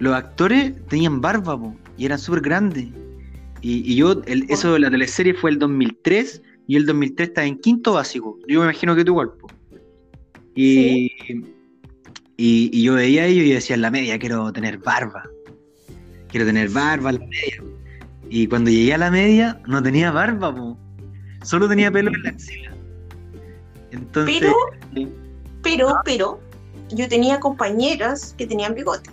los 0.00 0.14
actores 0.14 0.72
tenían 0.88 1.20
barba, 1.20 1.58
po, 1.58 1.74
y 1.96 2.04
eran 2.04 2.18
súper 2.18 2.42
grandes. 2.42 2.86
Y, 3.62 3.90
y 3.90 3.96
yo, 3.96 4.20
el- 4.26 4.44
eso 4.50 4.72
de 4.74 4.80
la 4.80 4.90
teleserie 4.90 5.32
fue 5.34 5.50
el 5.50 5.58
2003, 5.58 6.42
y 6.66 6.76
el 6.76 6.84
2003 6.84 7.28
estaba 7.28 7.46
en 7.46 7.58
quinto 7.58 7.92
básico. 7.94 8.38
Yo 8.48 8.58
me 8.60 8.66
imagino 8.66 8.94
que 8.96 9.04
tú 9.04 9.12
igual, 9.12 9.30
po. 9.40 9.46
Y, 10.54 11.12
Y, 12.38 12.68
y 12.72 12.82
yo 12.82 12.94
veía 12.94 13.22
a 13.22 13.26
ellos 13.26 13.46
y 13.46 13.52
decía 13.52 13.76
en 13.76 13.82
la 13.82 13.90
media, 13.90 14.18
quiero 14.18 14.52
tener 14.52 14.76
barba. 14.78 15.22
Quiero 16.28 16.44
tener 16.44 16.68
barba 16.68 17.10
en 17.10 17.20
la 17.20 17.26
media. 17.26 17.62
Y 18.28 18.46
cuando 18.46 18.68
llegué 18.70 18.92
a 18.92 18.98
la 18.98 19.10
media, 19.10 19.62
no 19.66 19.82
tenía 19.82 20.10
barba, 20.10 20.54
po. 20.54 20.76
Solo 21.42 21.68
tenía 21.68 21.90
pelo 21.90 22.10
en 22.14 22.22
la 22.22 22.30
axila. 22.30 22.72
Entonces, 23.92 24.38
Pero, 24.40 24.54
pero, 25.62 25.88
pero, 26.04 26.40
yo 26.90 27.08
tenía 27.08 27.40
compañeras 27.40 28.34
que 28.36 28.46
tenían 28.46 28.74
bigote. 28.74 29.10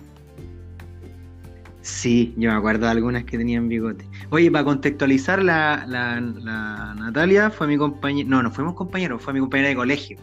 sí, 1.82 2.34
yo 2.36 2.50
me 2.50 2.56
acuerdo 2.56 2.86
de 2.86 2.92
algunas 2.92 3.24
que 3.24 3.36
tenían 3.38 3.68
bigote. 3.68 4.06
Oye, 4.30 4.50
para 4.50 4.64
contextualizar, 4.64 5.42
la, 5.42 5.84
la, 5.86 6.20
la 6.20 6.94
Natalia 6.98 7.50
fue 7.50 7.66
mi 7.66 7.76
compañera. 7.76 8.28
No, 8.28 8.42
no 8.42 8.50
fuimos 8.50 8.74
compañeros, 8.74 9.22
fue 9.22 9.32
mi 9.34 9.40
compañera 9.40 9.68
de 9.70 9.76
colegio. 9.76 10.18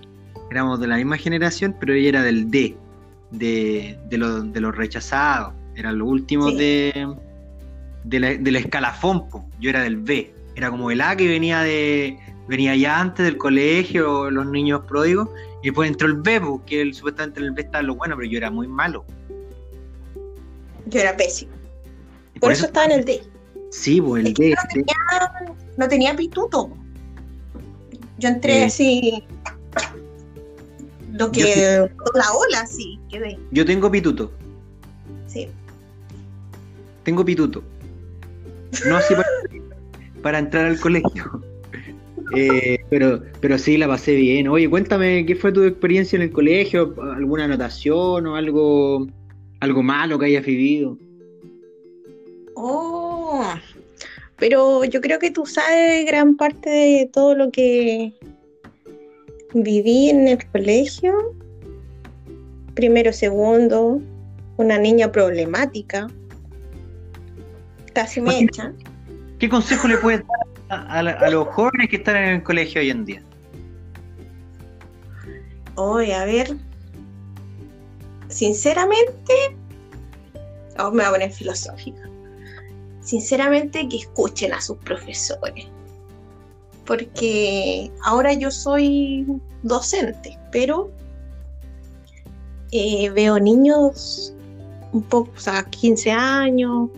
Éramos 0.49 0.79
de 0.79 0.87
la 0.87 0.97
misma 0.97 1.17
generación, 1.17 1.75
pero 1.79 1.93
ella 1.93 2.09
era 2.09 2.23
del 2.23 2.49
D, 2.51 2.75
de, 3.31 3.97
de, 4.09 4.17
los, 4.17 4.51
de 4.51 4.59
los 4.61 4.75
rechazados. 4.75 5.53
Eran 5.75 5.97
los 5.99 6.07
últimos 6.09 6.51
Sí. 6.51 6.57
de, 6.57 7.15
de 8.03 8.19
la- 8.19 8.35
del 8.35 8.55
escalafón, 8.57 9.23
yo 9.59 9.69
era 9.69 9.81
del 9.83 9.97
B. 9.97 10.33
Era 10.55 10.69
como 10.69 10.91
el 10.91 11.01
A 11.01 11.15
que 11.15 11.27
venía 11.27 11.61
de 11.61 12.17
venía 12.47 12.75
ya 12.75 12.99
antes 12.99 13.25
del 13.25 13.37
colegio, 13.37 14.29
los 14.29 14.45
niños 14.45 14.81
pródigos, 14.85 15.29
y 15.63 15.67
después 15.67 15.89
entró 15.89 16.07
el 16.07 16.15
B, 16.15 16.41
po, 16.41 16.61
que 16.65 16.81
el, 16.81 16.93
supuestamente 16.93 17.39
en 17.39 17.45
el 17.45 17.51
B 17.53 17.61
estaba 17.61 17.81
lo 17.81 17.95
bueno, 17.95 18.15
pero 18.17 18.29
yo 18.29 18.37
era 18.37 18.51
muy 18.51 18.67
malo. 18.67 19.05
Yo 20.87 20.99
era 20.99 21.15
pésimo. 21.15 21.53
Y 22.35 22.39
Por, 22.39 22.51
eso, 22.51 22.65
estaba 22.65 22.87
en 22.87 22.91
el 22.99 23.05
D. 23.05 23.21
Sí, 23.71 24.01
pues 24.01 24.25
el 24.25 24.31
Es 24.31 24.33
D. 24.35 24.49
no 24.49 24.67
tenía, 24.73 25.55
no 25.77 25.87
tenía 25.87 26.15
pituto. 26.15 26.71
Yo 28.17 28.29
entré 28.29 28.63
Eh. 28.63 28.65
así. 28.65 29.23
Lo 31.13 31.31
que. 31.31 31.87
La 32.15 32.31
ola, 32.33 32.65
sí, 32.65 32.99
quedé. 33.09 33.39
Yo 33.51 33.65
tengo 33.65 33.89
pituto, 33.89 34.31
Sí. 35.27 35.47
tengo 37.03 37.23
pituto. 37.23 37.63
No 38.87 38.97
así 38.97 39.15
para, 39.15 39.27
para 40.21 40.39
entrar 40.39 40.65
al 40.65 40.79
colegio. 40.79 41.41
Eh, 42.33 42.79
pero, 42.89 43.21
pero 43.41 43.57
sí 43.57 43.75
la 43.75 43.89
pasé 43.89 44.15
bien. 44.15 44.47
Oye, 44.47 44.69
cuéntame 44.69 45.25
qué 45.25 45.35
fue 45.35 45.51
tu 45.51 45.63
experiencia 45.63 46.15
en 46.15 46.21
el 46.21 46.31
colegio, 46.31 46.95
alguna 47.13 47.43
anotación 47.43 48.25
o 48.25 48.37
algo, 48.37 49.05
algo 49.59 49.83
malo 49.83 50.17
que 50.17 50.27
hayas 50.27 50.45
vivido. 50.45 50.97
Oh. 52.55 53.43
Pero 54.37 54.85
yo 54.85 55.01
creo 55.01 55.19
que 55.19 55.31
tú 55.31 55.45
sabes 55.45 56.05
gran 56.05 56.37
parte 56.37 56.69
de 56.69 57.09
todo 57.11 57.35
lo 57.35 57.51
que 57.51 58.13
viví 59.53 60.09
en 60.09 60.27
el 60.27 60.45
colegio. 60.51 61.35
Primero, 62.75 63.11
segundo, 63.11 64.01
una 64.57 64.77
niña 64.77 65.11
problemática. 65.11 66.07
Casi 67.93 68.21
me 68.21 68.39
echan. 68.39 68.75
¿Qué 69.41 69.49
consejo 69.49 69.87
le 69.87 69.97
puedes 69.97 70.23
dar 70.69 71.07
a, 71.07 71.29
los 71.31 71.47
jóvenes 71.47 71.89
que 71.89 71.95
están 71.95 72.15
en 72.15 72.29
el 72.35 72.43
colegio 72.43 72.79
hoy 72.79 72.91
en 72.91 73.05
día? 73.05 73.23
Oye, 75.73 76.13
a 76.13 76.25
ver. 76.25 76.55
Sinceramente, 78.27 79.33
oh, 80.77 80.91
me 80.91 80.97
voy 80.97 81.05
a 81.05 81.09
poner 81.09 81.31
filosófica. 81.31 82.07
Sinceramente, 82.99 83.89
que 83.89 83.97
escuchen 83.97 84.53
a 84.53 84.61
sus 84.61 84.77
profesores. 84.77 85.65
Porque 86.85 87.91
ahora 88.03 88.33
yo 88.33 88.51
soy 88.51 89.25
docente, 89.63 90.37
pero 90.51 90.91
eh, 92.71 93.09
veo 93.09 93.39
niños 93.39 94.35
un 94.91 95.01
poco, 95.01 95.31
o 95.35 95.39
sea, 95.39 95.63
15 95.63 96.11
años, 96.11 96.91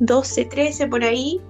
12, 0.00 0.44
13 0.44 0.86
por 0.88 1.02
ahí, 1.04 1.40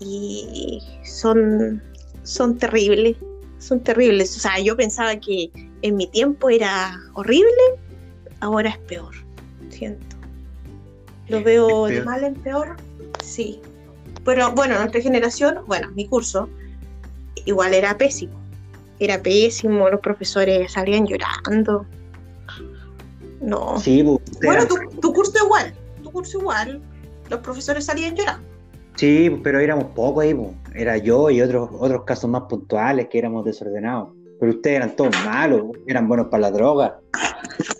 y 0.00 0.80
son, 1.04 1.82
son 2.22 2.56
terribles 2.56 3.16
son 3.58 3.80
terribles. 3.80 4.36
O 4.36 4.40
sea, 4.40 4.58
yo 4.60 4.76
pensaba 4.76 5.16
que 5.16 5.50
en 5.82 5.96
mi 5.96 6.06
tiempo 6.06 6.48
era 6.48 6.98
horrible, 7.14 7.50
ahora 8.40 8.70
es 8.70 8.78
peor, 8.78 9.14
siento. 9.68 10.16
Lo 11.28 11.42
veo 11.42 11.86
de 11.86 12.02
mal 12.02 12.24
en 12.24 12.34
peor, 12.34 12.76
sí. 13.22 13.60
Pero 14.24 14.52
bueno, 14.52 14.78
nuestra 14.78 15.00
generación, 15.00 15.58
bueno, 15.66 15.90
mi 15.92 16.06
curso, 16.06 16.48
igual 17.44 17.74
era 17.74 17.96
pésimo. 17.98 18.40
Era 18.98 19.22
pésimo, 19.22 19.88
los 19.90 20.00
profesores 20.00 20.72
salían 20.72 21.06
llorando. 21.06 21.86
No. 23.40 23.78
Sí, 23.78 24.02
pues, 24.02 24.20
bueno, 24.42 24.66
tu, 24.66 24.76
tu 25.00 25.12
curso 25.12 25.32
igual, 25.44 25.72
tu 26.02 26.10
curso 26.10 26.38
igual, 26.40 26.80
los 27.28 27.40
profesores 27.40 27.84
salían 27.84 28.14
llorando. 28.14 28.46
Sí, 28.96 29.30
pero 29.44 29.60
éramos 29.60 29.84
pocos 29.94 30.24
ahí, 30.24 30.34
po. 30.34 30.54
era 30.74 30.96
yo 30.96 31.30
y 31.30 31.40
otros 31.40 31.70
otros 31.78 32.04
casos 32.04 32.28
más 32.28 32.42
puntuales 32.42 33.08
que 33.08 33.18
éramos 33.18 33.44
desordenados. 33.44 34.08
Pero 34.40 34.52
ustedes 34.52 34.76
eran 34.76 34.96
todos 34.96 35.14
malos, 35.24 35.62
eran 35.86 36.08
buenos 36.08 36.26
para 36.28 36.42
la 36.42 36.50
droga. 36.50 37.00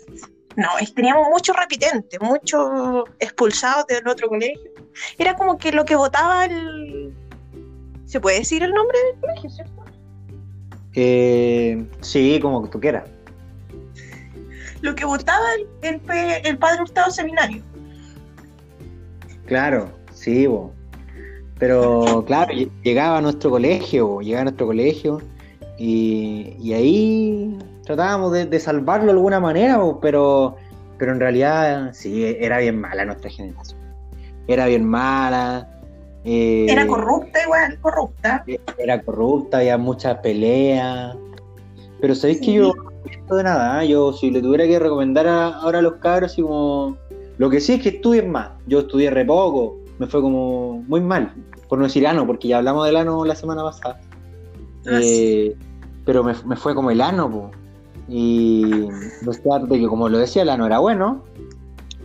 No, 0.55 0.67
teníamos 0.93 1.29
muchos 1.29 1.55
repitentes, 1.55 2.19
muchos 2.19 3.05
expulsados 3.19 3.87
del 3.87 4.05
otro 4.05 4.27
colegio. 4.27 4.71
Era 5.17 5.33
como 5.33 5.57
que 5.57 5.71
lo 5.71 5.85
que 5.85 5.95
votaba 5.95 6.45
el... 6.45 7.13
¿Se 8.05 8.19
puede 8.19 8.39
decir 8.39 8.61
el 8.63 8.73
nombre 8.73 8.97
del 9.05 9.21
colegio, 9.21 9.49
cierto? 9.49 9.85
Eh, 10.95 11.87
sí, 12.01 12.39
como 12.41 12.67
tú 12.69 12.77
quieras. 12.77 13.05
Lo 14.81 14.93
que 14.95 15.05
votaba 15.05 15.45
el, 15.53 15.67
el, 15.81 16.45
el 16.45 16.57
padre 16.57 16.81
Hurtado 16.81 17.09
Seminario. 17.09 17.63
Claro, 19.49 19.89
sí, 20.13 20.47
po. 20.47 20.71
pero 21.57 22.23
claro, 22.27 22.53
lle- 22.53 22.69
llegaba 22.83 23.17
a 23.17 23.21
nuestro 23.21 23.49
colegio, 23.49 24.21
llegaba 24.21 24.41
a 24.41 24.43
nuestro 24.45 24.67
colegio 24.67 25.21
y, 25.77 26.55
y 26.59 26.73
ahí 26.73 27.57
tratábamos 27.83 28.31
de, 28.31 28.45
de 28.45 28.59
salvarlo 28.59 29.07
de 29.07 29.11
alguna 29.13 29.39
manera, 29.39 29.79
pero, 30.01 30.55
pero 30.97 31.11
en 31.11 31.19
realidad 31.19 31.89
sí, 31.93 32.23
era 32.39 32.59
bien 32.59 32.79
mala 32.79 33.03
nuestra 33.05 33.29
generación. 33.29 33.79
Era 34.47 34.65
bien 34.67 34.85
mala. 34.85 35.67
eh, 36.23 36.65
Era 36.69 36.85
corrupta 36.87 37.41
igual, 37.43 37.77
corrupta. 37.81 38.43
era 38.77 39.01
corrupta, 39.01 39.57
había 39.59 39.77
muchas 39.77 40.17
peleas. 40.19 41.15
Pero 42.01 42.15
sabéis 42.15 42.39
que 42.41 42.53
yo 42.53 42.73
de 43.31 43.43
nada, 43.43 43.83
¿eh? 43.83 43.87
yo 43.89 44.11
si 44.13 44.31
le 44.31 44.41
tuviera 44.41 44.65
que 44.65 44.79
recomendar 44.79 45.27
a- 45.27 45.47
ahora 45.59 45.79
a 45.79 45.81
los 45.81 45.95
cabros, 45.95 46.31
así 46.31 46.41
como. 46.41 46.97
Lo 47.39 47.49
que 47.49 47.59
sí 47.59 47.73
es 47.73 47.81
que 47.81 47.89
estudien 47.89 48.31
más. 48.31 48.51
Yo 48.67 48.79
estudié 48.81 49.09
re 49.09 49.25
poco, 49.25 49.77
me 49.97 50.05
fue 50.05 50.21
como 50.21 50.83
muy 50.87 51.01
mal. 51.01 51.33
Por 51.67 51.79
no 51.79 51.85
decir 51.85 52.05
ano, 52.05 52.27
porque 52.27 52.47
ya 52.47 52.57
hablamos 52.59 52.85
del 52.85 52.97
ano 52.97 53.25
la 53.25 53.35
semana 53.35 53.63
pasada. 53.63 53.99
Ah, 54.85 54.99
Eh, 55.01 55.55
pero 56.05 56.23
me, 56.23 56.33
me 56.45 56.55
fue 56.55 56.75
como 56.75 56.91
el 56.91 57.01
ano, 57.01 57.31
po. 57.31 57.51
Y 58.07 58.87
no 59.23 59.33
sé, 59.33 59.41
de 59.67 59.79
que 59.79 59.87
como 59.87 60.07
lo 60.09 60.17
decía, 60.19 60.41
el 60.43 60.49
ano 60.49 60.65
era 60.65 60.79
bueno, 60.79 61.23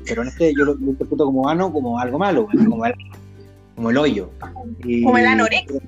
pero 0.06 0.22
en 0.22 0.28
este 0.28 0.52
yo 0.56 0.64
lo, 0.66 0.74
lo 0.74 0.86
interpreto 0.90 1.24
como 1.26 1.48
ano 1.48 1.72
como 1.72 1.98
algo 1.98 2.18
malo, 2.18 2.46
como 2.68 2.84
el, 2.86 2.94
como 3.74 3.90
el 3.90 3.96
hoyo. 3.96 4.30
Y- 4.84 5.02
Como 5.02 5.18
el 5.18 5.26
anorexia. 5.26 5.80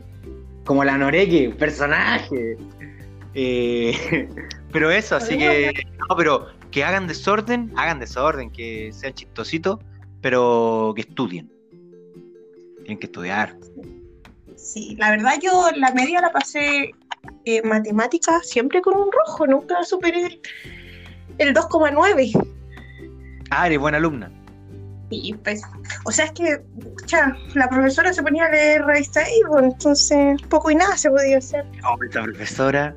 Como 0.64 0.82
el 0.82 0.88
anoreque, 0.88 1.50
personaje. 1.56 2.56
Eh, 3.34 4.28
pero 4.72 4.90
eso, 4.90 5.16
así 5.16 5.36
que. 5.38 5.70
No, 6.08 6.16
pero 6.16 6.46
que 6.76 6.84
hagan 6.84 7.06
desorden, 7.06 7.72
hagan 7.74 8.00
desorden, 8.00 8.50
que 8.50 8.90
sean 8.92 9.14
chistositos, 9.14 9.78
pero 10.20 10.92
que 10.94 11.00
estudien. 11.00 11.50
Tienen 12.84 12.98
que 12.98 13.06
estudiar. 13.06 13.56
Sí, 14.56 14.94
la 14.98 15.08
verdad 15.08 15.38
yo 15.42 15.70
la 15.74 15.92
media 15.92 16.20
la 16.20 16.30
pasé 16.32 16.90
en 17.46 17.66
matemáticas 17.66 18.46
siempre 18.46 18.82
con 18.82 18.94
un 18.94 19.08
rojo, 19.10 19.46
nunca 19.46 19.82
superé 19.84 20.26
el, 20.26 20.40
el 21.38 21.54
2,9. 21.54 22.46
Ah, 23.48 23.68
eres 23.68 23.78
buena 23.78 23.96
alumna. 23.96 24.30
Y 25.08 25.32
pues, 25.32 25.62
o 26.04 26.12
sea, 26.12 26.26
es 26.26 26.32
que 26.32 26.58
pucha, 26.58 27.34
la 27.54 27.70
profesora 27.70 28.12
se 28.12 28.22
ponía 28.22 28.44
a 28.44 28.50
leer 28.50 28.84
revista 28.84 29.22
Avon, 29.46 29.64
entonces 29.64 30.42
poco 30.50 30.70
y 30.70 30.74
nada 30.74 30.94
se 30.98 31.08
podía 31.08 31.38
hacer. 31.38 31.64
Oh, 31.88 31.96
esta 32.04 32.22
profesora, 32.22 32.94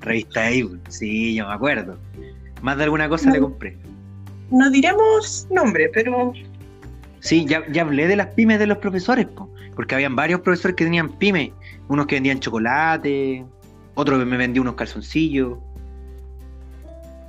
revista 0.00 0.46
Avon, 0.46 0.80
sí, 0.90 1.34
yo 1.34 1.48
me 1.48 1.54
acuerdo. 1.54 1.98
Más 2.64 2.78
de 2.78 2.84
alguna 2.84 3.10
cosa 3.10 3.26
No. 3.28 3.34
le 3.34 3.40
compré. 3.40 3.76
No 4.50 4.70
diremos 4.70 5.46
nombre, 5.50 5.90
pero 5.92 6.32
Sí, 7.20 7.44
ya, 7.46 7.62
ya 7.70 7.82
hablé 7.82 8.06
de 8.08 8.16
las 8.16 8.28
pymes 8.28 8.58
de 8.58 8.66
los 8.66 8.78
profesores, 8.78 9.26
po, 9.26 9.50
porque 9.74 9.94
habían 9.94 10.16
varios 10.16 10.40
profesores 10.40 10.74
que 10.76 10.84
tenían 10.84 11.10
pymes, 11.10 11.50
unos 11.88 12.06
que 12.06 12.16
vendían 12.16 12.40
chocolate, 12.40 13.44
otro 13.94 14.18
que 14.18 14.24
me 14.24 14.36
vendía 14.38 14.60
unos 14.62 14.74
calzoncillos, 14.76 15.58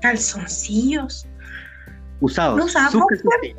calzoncillos. 0.01 1.25
usados. 2.21 2.57
¿No 2.57 2.65
usaba 2.65 2.89
calzoncillos. 2.89 3.57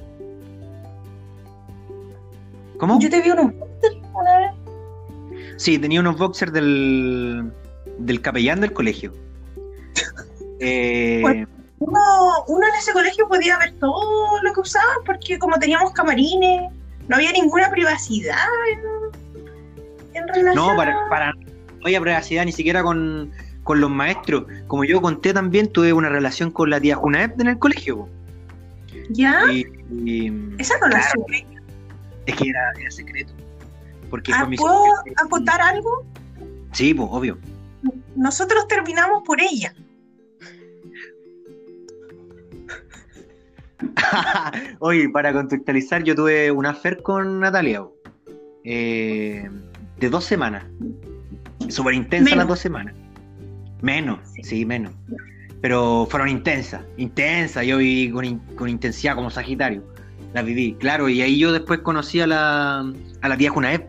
¿Cómo? 2.78 3.00
Yo 3.00 3.08
te 3.10 3.20
vi 3.22 3.30
en 3.30 3.38
un 3.38 3.52
póster 3.52 3.92
una 4.14 4.38
vez. 4.38 4.50
Sí, 5.56 5.78
tenía 5.78 6.00
unos 6.00 6.16
boxers 6.18 6.52
del, 6.52 7.50
del 7.98 8.20
capellán 8.22 8.60
del 8.60 8.72
colegio. 8.72 9.12
Eh, 10.58 11.18
Bueno. 11.20 11.46
Uno, 11.78 12.00
uno 12.48 12.66
en 12.66 12.74
ese 12.74 12.92
colegio 12.92 13.28
podía 13.28 13.58
ver 13.58 13.72
todo 13.78 14.40
lo 14.42 14.52
que 14.52 14.60
usaban 14.60 14.96
porque 15.04 15.38
como 15.38 15.58
teníamos 15.58 15.92
camarines, 15.92 16.72
no 17.08 17.16
había 17.16 17.32
ninguna 17.32 17.70
privacidad 17.70 18.36
en, 18.72 20.16
en 20.22 20.28
relación 20.28 20.54
No, 20.54 20.76
para, 20.76 21.08
para 21.08 21.32
no 21.32 21.42
había 21.84 22.00
privacidad 22.00 22.44
ni 22.44 22.52
siquiera 22.52 22.82
con, 22.82 23.30
con 23.62 23.80
los 23.80 23.90
maestros. 23.90 24.44
Como 24.66 24.84
yo 24.84 25.00
conté 25.02 25.32
también, 25.34 25.68
tuve 25.70 25.92
una 25.92 26.08
relación 26.08 26.50
con 26.50 26.70
la 26.70 26.80
tía 26.80 26.96
Junaep 26.96 27.40
en 27.40 27.48
el 27.48 27.58
colegio. 27.58 28.08
¿Ya? 29.10 29.42
Y, 29.52 29.66
y- 30.04 30.54
Esa 30.58 30.78
no 30.78 30.88
la 30.88 30.98
claro, 31.00 31.20
supe. 31.20 31.46
es 32.26 32.34
que 32.36 32.48
era, 32.48 32.72
era 32.80 32.90
secreto. 32.90 33.32
Porque 34.10 34.32
Ah, 34.34 34.48
¿Puedo 34.56 34.84
acotar 35.16 35.60
algo? 35.60 36.04
Sí, 36.72 36.94
pues, 36.94 37.08
obvio. 37.10 37.38
Nosotros 38.16 38.66
terminamos 38.68 39.22
por 39.24 39.40
ella. 39.40 39.74
Oye, 44.80 45.08
para 45.10 45.32
contextualizar, 45.32 46.02
yo 46.02 46.14
tuve 46.14 46.50
una 46.50 46.70
affair 46.70 47.02
con 47.02 47.40
Natalia. 47.40 47.82
Eh, 48.64 49.48
de 49.98 50.10
dos 50.10 50.24
semanas. 50.24 50.64
Súper 51.68 51.94
intensa 51.94 52.34
las 52.36 52.46
dos 52.48 52.58
semanas. 52.58 52.94
Menos, 53.82 54.18
Sí. 54.34 54.42
sí. 54.42 54.64
menos. 54.66 54.92
Pero 55.60 56.06
fueron 56.10 56.28
intensas, 56.28 56.82
intensas. 56.96 57.64
Yo 57.66 57.78
viví 57.78 58.10
con, 58.10 58.24
in- 58.24 58.38
con 58.56 58.68
intensidad 58.68 59.14
como 59.14 59.30
Sagitario. 59.30 59.82
Las 60.34 60.44
viví, 60.44 60.74
claro. 60.78 61.08
Y 61.08 61.22
ahí 61.22 61.38
yo 61.38 61.52
después 61.52 61.80
conocí 61.80 62.20
a 62.20 62.26
la, 62.26 62.80
a 63.22 63.28
la 63.28 63.36
tía 63.36 63.50
Junaep. 63.50 63.86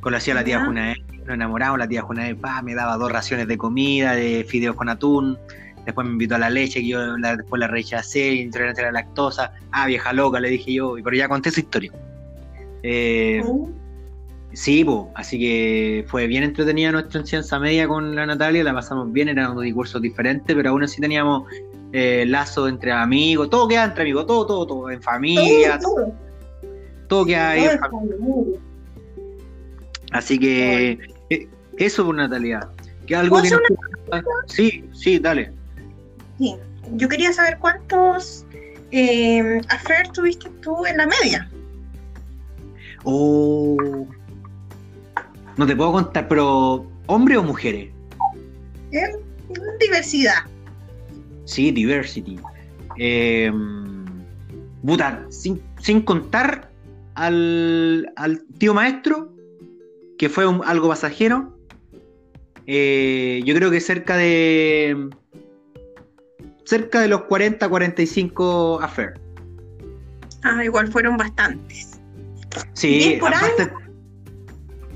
Conocí 0.00 0.30
a 0.30 0.34
la 0.34 0.44
tía. 0.44 0.64
Junaep, 0.64 0.98
nos 1.26 1.34
enamoramos. 1.34 1.78
La 1.78 1.88
tía 1.88 2.02
Junaep 2.02 2.40
pa, 2.40 2.62
me 2.62 2.74
daba 2.74 2.96
dos 2.96 3.10
raciones 3.10 3.48
de 3.48 3.56
comida, 3.58 4.12
de 4.14 4.44
fideos 4.48 4.76
con 4.76 4.88
atún. 4.88 5.36
Después 5.84 6.06
me 6.06 6.12
invitó 6.12 6.34
a 6.36 6.38
la 6.38 6.50
leche, 6.50 6.80
que 6.80 6.88
yo 6.88 7.16
la- 7.18 7.36
después 7.36 7.60
la 7.60 7.66
rechacé, 7.68 8.32
intolerante 8.34 8.80
a 8.82 8.86
la 8.86 8.92
lactosa. 8.92 9.52
Ah, 9.70 9.86
vieja 9.86 10.12
loca, 10.12 10.40
le 10.40 10.50
dije 10.50 10.72
yo. 10.72 10.94
Pero 11.02 11.16
ya 11.16 11.28
conté 11.28 11.48
esa 11.50 11.60
historia. 11.60 11.92
Eh, 12.82 13.42
Uh, 13.44 13.70
Sí, 14.56 14.84
po, 14.84 15.10
así 15.16 15.36
que 15.36 16.04
fue 16.06 16.28
bien 16.28 16.44
entretenida 16.44 16.92
nuestra 16.92 17.18
enseñanza 17.20 17.58
media 17.58 17.88
con 17.88 18.14
la 18.14 18.24
Natalia, 18.24 18.62
la 18.62 18.72
pasamos 18.72 19.12
bien, 19.12 19.28
eran 19.28 19.52
dos 19.52 19.64
discursos 19.64 20.00
diferentes, 20.00 20.54
pero 20.54 20.70
aún 20.70 20.84
así 20.84 21.00
teníamos 21.00 21.42
eh, 21.92 22.24
lazos 22.24 22.68
entre 22.68 22.92
amigos, 22.92 23.50
todo 23.50 23.66
queda 23.66 23.82
entre 23.82 24.02
amigos, 24.02 24.26
todo, 24.28 24.46
todo, 24.46 24.64
todo, 24.64 24.90
en 24.92 25.02
familia, 25.02 25.76
todo, 25.80 25.94
todo, 25.96 26.12
todo 27.08 27.26
queda 27.26 27.50
ahí 27.50 27.64
en 27.64 27.78
familia. 27.80 28.16
Así 30.12 30.38
que 30.38 30.98
eh, 31.30 31.48
eso 31.76 32.04
por 32.06 32.14
Natalia. 32.14 32.60
Que 33.06 33.16
algo 33.16 33.40
¿Puedo 33.40 33.58
que 33.58 33.74
nos- 34.12 34.24
Sí, 34.46 34.84
sí, 34.92 35.18
dale. 35.18 35.50
Sí. 36.38 36.56
Yo 36.96 37.08
quería 37.08 37.32
saber 37.32 37.58
cuántos 37.58 38.44
eh, 38.90 39.60
affair 39.68 40.08
tuviste 40.12 40.48
tú 40.60 40.84
en 40.86 40.96
la 40.98 41.06
media. 41.06 41.50
Oh, 43.04 44.06
no 45.56 45.66
te 45.66 45.76
puedo 45.76 45.92
contar, 45.92 46.26
pero 46.28 46.86
¿hombre 47.06 47.36
o 47.36 47.42
mujeres? 47.42 47.90
¿eh? 48.92 49.12
Diversidad. 49.80 50.34
Sí, 51.44 51.70
diversity. 51.70 52.38
Eh, 52.98 53.52
puta, 54.84 55.26
sin, 55.30 55.60
sin 55.80 56.00
contar 56.02 56.70
al, 57.14 58.12
al 58.16 58.42
tío 58.58 58.72
maestro, 58.74 59.32
que 60.18 60.28
fue 60.28 60.46
un- 60.46 60.62
algo 60.64 60.88
pasajero, 60.88 61.56
eh, 62.66 63.42
yo 63.44 63.54
creo 63.54 63.70
que 63.70 63.80
cerca 63.80 64.16
de. 64.16 65.10
Cerca 66.64 67.00
de 67.00 67.08
los 67.08 67.22
40, 67.24 67.68
45 67.68 68.80
affair. 68.82 69.14
Ah, 70.42 70.64
igual 70.64 70.88
fueron 70.90 71.16
bastantes. 71.16 72.00
Sí, 72.74 72.88
¿Diez 72.98 73.20
por 73.20 73.30
basta- 73.30 73.72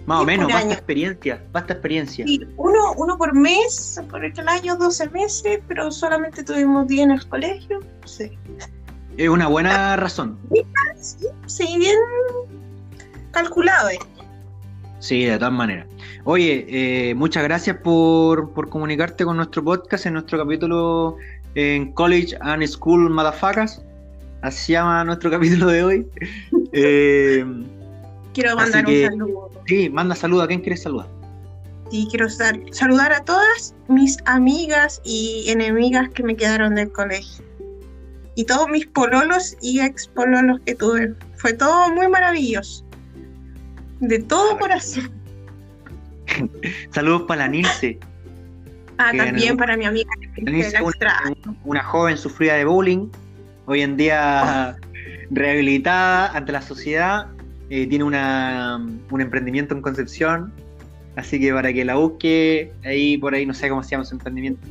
más 0.06 0.22
o 0.22 0.24
¿Diez 0.24 0.38
menos, 0.38 0.46
basta 0.52 0.66
año? 0.66 0.72
experiencia, 0.72 1.44
basta 1.52 1.72
experiencia. 1.74 2.26
Sí, 2.26 2.40
uno, 2.56 2.92
uno 2.96 3.18
por 3.18 3.34
mes, 3.34 4.00
por 4.10 4.24
el 4.24 4.48
año 4.48 4.76
12 4.76 5.08
meses, 5.10 5.60
pero 5.68 5.90
solamente 5.90 6.42
tuvimos 6.44 6.86
10 6.86 7.02
en 7.04 7.10
el 7.12 7.28
colegio. 7.28 7.80
Sí, 8.04 8.30
Es 9.16 9.28
una 9.28 9.48
buena 9.48 9.96
razón. 9.96 10.38
sí, 10.96 11.26
sí 11.46 11.76
bien 11.78 11.96
calculado. 13.32 13.90
eh. 13.90 13.98
Sí, 15.00 15.24
de 15.24 15.38
todas 15.38 15.52
maneras. 15.52 15.86
Oye, 16.24 16.66
eh, 17.10 17.14
muchas 17.14 17.42
gracias 17.44 17.76
por, 17.78 18.52
por 18.52 18.68
comunicarte 18.68 19.24
con 19.24 19.36
nuestro 19.36 19.62
podcast 19.62 20.06
en 20.06 20.14
nuestro 20.14 20.38
capítulo 20.38 21.16
en 21.58 21.92
College 21.92 22.36
and 22.40 22.64
School 22.66 23.10
Motherfuckers. 23.10 23.82
Así 24.42 24.66
se 24.66 24.72
llama 24.74 25.02
nuestro 25.04 25.28
capítulo 25.36 25.66
de 25.66 25.82
hoy. 25.82 26.06
Eh, 26.72 27.44
Quiero 28.32 28.54
mandar 28.54 28.84
que- 28.84 29.04
un 29.06 29.10
saludo. 29.10 29.50
sí, 29.66 29.90
manda 29.90 30.14
saludos. 30.14 30.44
¿A 30.44 30.46
quién 30.46 30.60
quieres 30.60 30.82
saludar? 30.82 31.08
Y 31.90 32.06
quiero 32.10 32.28
sal- 32.28 32.62
saludar 32.70 33.12
a 33.12 33.24
todas 33.24 33.74
mis 33.88 34.18
amigas 34.26 35.00
y 35.04 35.46
enemigas 35.48 36.08
que 36.10 36.22
me 36.22 36.36
quedaron 36.36 36.74
del 36.76 36.92
colegio. 36.92 37.44
Y 38.36 38.44
todos 38.44 38.68
mis 38.68 38.86
pololos 38.86 39.56
y 39.60 39.80
ex 39.80 40.06
pololos 40.06 40.60
que 40.64 40.76
tuve. 40.76 41.14
Fue 41.38 41.54
todo 41.54 41.92
muy 41.92 42.06
maravilloso. 42.08 42.84
De 43.98 44.20
todo 44.20 44.56
corazón. 44.58 45.10
Saludos 46.92 47.22
para 47.22 47.42
la 47.42 47.48
Nilce. 47.48 47.98
Ah, 48.98 49.12
también 49.16 49.56
para 49.56 49.76
mi 49.76 49.84
amiga 49.84 50.10
que 50.34 50.42
una, 51.64 51.82
joven 51.84 52.18
sufrida 52.18 52.54
de 52.54 52.64
bullying. 52.64 53.08
Hoy 53.66 53.82
en 53.82 53.96
día 53.96 54.76
rehabilitada 55.30 56.36
ante 56.36 56.52
la 56.52 56.62
sociedad. 56.62 57.28
eh, 57.70 57.86
tiene 57.86 58.04
una, 58.04 58.84
un 59.10 59.20
emprendimiento 59.20 59.74
en 59.74 59.82
Concepción. 59.82 60.52
Así 61.14 61.40
que 61.40 61.52
para 61.52 61.72
que 61.72 61.84
la 61.84 61.96
busque, 61.96 62.72
ahí 62.84 63.18
por 63.18 63.34
ahí 63.34 63.44
no 63.46 63.54
sé 63.54 63.68
cómo 63.68 63.82
se 63.82 63.90
llama 63.90 64.04
su 64.04 64.14
emprendimiento. 64.14 64.66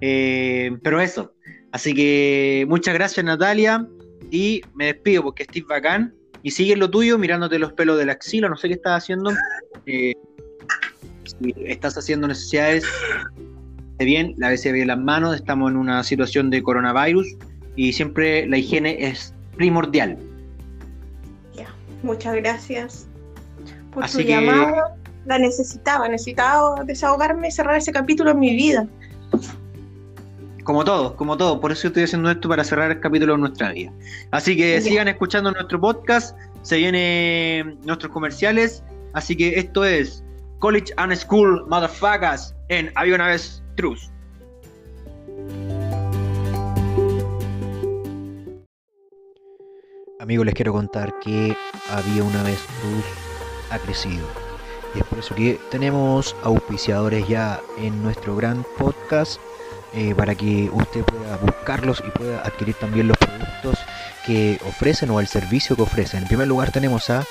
Eh, 0.00 0.76
pero 0.82 1.00
eso. 1.00 1.32
Así 1.72 1.94
que 1.94 2.66
muchas 2.68 2.94
gracias 2.94 3.24
Natalia. 3.24 3.86
Y 4.30 4.62
me 4.74 4.86
despido 4.86 5.22
porque 5.22 5.44
estoy 5.44 5.62
bacán. 5.62 6.14
Y 6.42 6.50
sigue 6.50 6.76
lo 6.76 6.90
tuyo 6.90 7.18
mirándote 7.18 7.58
los 7.58 7.72
pelos 7.72 7.98
de 7.98 8.06
la 8.06 8.12
axila. 8.12 8.48
No 8.48 8.56
sé 8.56 8.68
qué 8.68 8.74
estás 8.74 9.02
haciendo. 9.02 9.32
Eh, 9.86 10.12
si 11.40 11.54
estás 11.66 11.96
haciendo 11.98 12.28
necesidades, 12.28 12.84
bien, 13.98 14.34
lávese 14.38 14.72
bien 14.72 14.88
las 14.88 14.98
manos. 14.98 15.34
Estamos 15.36 15.70
en 15.70 15.76
una 15.76 16.02
situación 16.04 16.50
de 16.50 16.62
coronavirus. 16.62 17.26
Y 17.76 17.92
siempre 17.92 18.46
la 18.48 18.58
higiene 18.58 18.96
es 19.06 19.32
primordial. 19.56 20.18
Ya, 21.54 21.68
Muchas 22.02 22.34
gracias 22.36 23.06
por 23.92 24.04
Así 24.04 24.18
tu 24.18 24.24
que- 24.24 24.30
llamada. 24.30 24.94
La 25.26 25.38
necesitaba, 25.38 26.08
necesitaba 26.08 26.82
desahogarme 26.84 27.48
y 27.48 27.50
cerrar 27.50 27.76
ese 27.76 27.92
capítulo 27.92 28.30
en 28.30 28.38
mi 28.38 28.56
vida. 28.56 28.88
Como 30.64 30.84
todos, 30.84 31.12
como 31.14 31.36
todos. 31.36 31.58
Por 31.60 31.72
eso 31.72 31.88
estoy 31.88 32.04
haciendo 32.04 32.30
esto 32.30 32.48
para 32.48 32.64
cerrar 32.64 32.90
el 32.90 33.00
capítulo 33.00 33.34
de 33.34 33.38
nuestra 33.40 33.72
vida. 33.72 33.92
Así 34.30 34.56
que 34.56 34.74
Ya. 34.74 34.80
sigan 34.80 35.08
escuchando 35.08 35.50
nuestro 35.52 35.80
podcast. 35.80 36.36
Se 36.62 36.76
vienen 36.78 37.78
nuestros 37.84 38.12
comerciales. 38.12 38.82
Así 39.12 39.36
que 39.36 39.58
esto 39.58 39.84
es 39.84 40.22
College 40.58 40.92
and 40.96 41.14
School 41.14 41.64
Motherfuckers 41.68 42.54
en 42.68 42.90
Había 42.96 43.14
una 43.14 43.28
vez 43.28 43.62
Trus. 43.76 44.10
Amigos, 50.18 50.46
les 50.46 50.54
quiero 50.54 50.72
contar 50.72 51.16
que 51.20 51.56
había 51.90 52.24
una 52.24 52.42
vez 52.42 52.58
Cruz 52.80 53.04
ha 53.70 53.78
crecido. 53.78 54.26
Y 54.96 54.98
es 54.98 55.04
por 55.04 55.20
eso 55.20 55.34
que 55.36 55.60
tenemos 55.70 56.34
auspiciadores 56.42 57.28
ya 57.28 57.60
en 57.78 58.02
nuestro 58.02 58.34
gran 58.34 58.66
podcast 58.78 59.40
eh, 59.94 60.12
para 60.16 60.34
que 60.34 60.70
usted 60.72 61.04
pueda 61.04 61.36
buscarlos 61.36 62.02
y 62.06 62.10
pueda 62.10 62.40
adquirir 62.42 62.74
también 62.74 63.06
los 63.06 63.16
productos 63.16 63.78
que 64.26 64.58
ofrecen 64.66 65.10
o 65.10 65.20
el 65.20 65.28
servicio 65.28 65.76
que 65.76 65.82
ofrecen. 65.82 66.22
En 66.22 66.28
primer 66.28 66.48
lugar 66.48 66.72
tenemos 66.72 67.10
a 67.10 67.24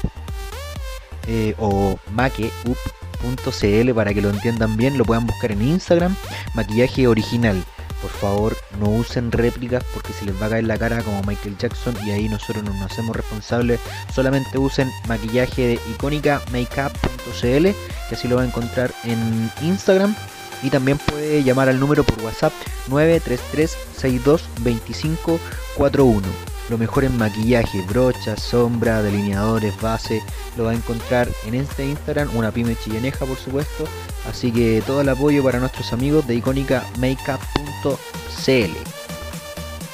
eh, 1.26 1.54
o 1.58 1.98
makeup.cl 2.12 3.94
para 3.94 4.12
que 4.12 4.20
lo 4.20 4.30
entiendan 4.30 4.76
bien, 4.76 4.98
lo 4.98 5.04
puedan 5.04 5.26
buscar 5.26 5.52
en 5.52 5.62
Instagram, 5.62 6.16
maquillaje 6.54 7.06
original. 7.06 7.62
Por 8.02 8.10
favor, 8.10 8.56
no 8.78 8.90
usen 8.90 9.32
réplicas 9.32 9.82
porque 9.94 10.12
se 10.12 10.26
les 10.26 10.40
va 10.40 10.46
a 10.46 10.50
caer 10.50 10.64
la 10.64 10.76
cara 10.76 11.02
como 11.02 11.22
Michael 11.22 11.56
Jackson 11.56 11.96
y 12.04 12.10
ahí 12.10 12.28
nosotros 12.28 12.62
no 12.62 12.74
nos 12.74 12.92
hacemos 12.92 13.16
responsables. 13.16 13.80
Solamente 14.14 14.58
usen 14.58 14.90
maquillaje 15.08 15.68
de 15.68 15.80
icónica 15.90 16.42
makeup.cl 16.52 17.62
que 17.62 18.14
así 18.14 18.28
lo 18.28 18.36
va 18.36 18.42
a 18.42 18.46
encontrar 18.46 18.92
en 19.04 19.50
Instagram 19.62 20.14
y 20.62 20.70
también 20.70 20.98
puede 20.98 21.42
llamar 21.42 21.68
al 21.68 21.80
número 21.80 22.04
por 22.04 22.22
WhatsApp 22.22 22.52
933 22.88 23.76
62 23.96 24.44
25 24.62 25.40
41 25.76 26.54
lo 26.70 26.78
mejor 26.78 27.04
en 27.04 27.16
maquillaje, 27.18 27.82
brochas, 27.82 28.42
sombra, 28.42 29.02
delineadores, 29.02 29.78
base. 29.80 30.22
Lo 30.56 30.64
va 30.64 30.70
a 30.70 30.74
encontrar 30.74 31.28
en 31.46 31.54
este 31.54 31.84
Instagram, 31.84 32.34
una 32.34 32.50
pyme 32.50 32.76
chilleneja 32.76 33.26
por 33.26 33.36
supuesto. 33.36 33.84
Así 34.28 34.50
que 34.50 34.82
todo 34.86 35.02
el 35.02 35.08
apoyo 35.08 35.42
para 35.42 35.58
nuestros 35.58 35.92
amigos 35.92 36.26
de 36.26 36.36
icónicamakeup.cl. 36.36 38.72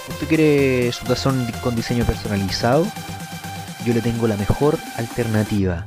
¿Usted 0.09 0.29
quiere 0.29 0.93
su 0.93 1.05
tazón 1.07 1.51
con 1.63 1.75
diseño 1.75 2.05
personalizado? 2.05 2.87
Yo 3.85 3.95
le 3.95 4.01
tengo 4.01 4.29
la 4.29 4.37
mejor 4.37 4.79
alternativa. 4.97 5.87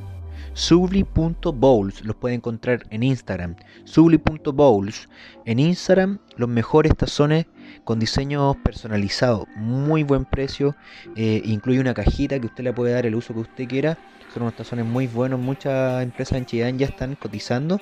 Subli.bowls, 0.53 2.05
los 2.05 2.15
puede 2.15 2.35
encontrar 2.35 2.85
en 2.91 3.01
Instagram. 3.01 3.55
Subli.bowls, 3.85 5.09
en 5.45 5.59
Instagram 5.59 6.19
los 6.37 6.47
mejores 6.47 6.95
tazones 6.95 7.47
con 7.83 7.99
diseños 7.99 8.55
personalizados, 8.57 9.47
muy 9.55 10.03
buen 10.03 10.25
precio, 10.25 10.75
eh, 11.15 11.41
incluye 11.43 11.79
una 11.79 11.95
cajita 11.95 12.39
que 12.39 12.45
usted 12.45 12.63
le 12.63 12.73
puede 12.73 12.93
dar 12.93 13.05
el 13.07 13.15
uso 13.15 13.33
que 13.33 13.39
usted 13.39 13.67
quiera. 13.67 13.97
Son 14.31 14.43
unos 14.43 14.55
tazones 14.55 14.85
muy 14.85 15.07
buenos, 15.07 15.39
muchas 15.39 16.03
empresas 16.03 16.37
en 16.37 16.45
Chillán 16.45 16.77
ya 16.77 16.87
están 16.87 17.15
cotizando 17.15 17.79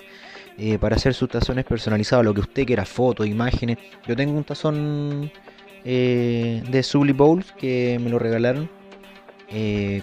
eh, 0.58 0.78
para 0.80 0.96
hacer 0.96 1.14
sus 1.14 1.30
tazones 1.30 1.66
personalizados, 1.66 2.24
lo 2.24 2.34
que 2.34 2.42
usted 2.42 2.66
quiera, 2.66 2.86
fotos, 2.86 3.28
imágenes. 3.28 3.78
Yo 4.08 4.16
tengo 4.16 4.38
un 4.38 4.44
tazón 4.46 5.32
eh, 5.84 6.64
de 6.70 6.84
Subli 6.84 7.14
Bowls 7.14 7.52
que 7.54 8.00
me 8.02 8.10
lo 8.10 8.18
regalaron 8.18 8.70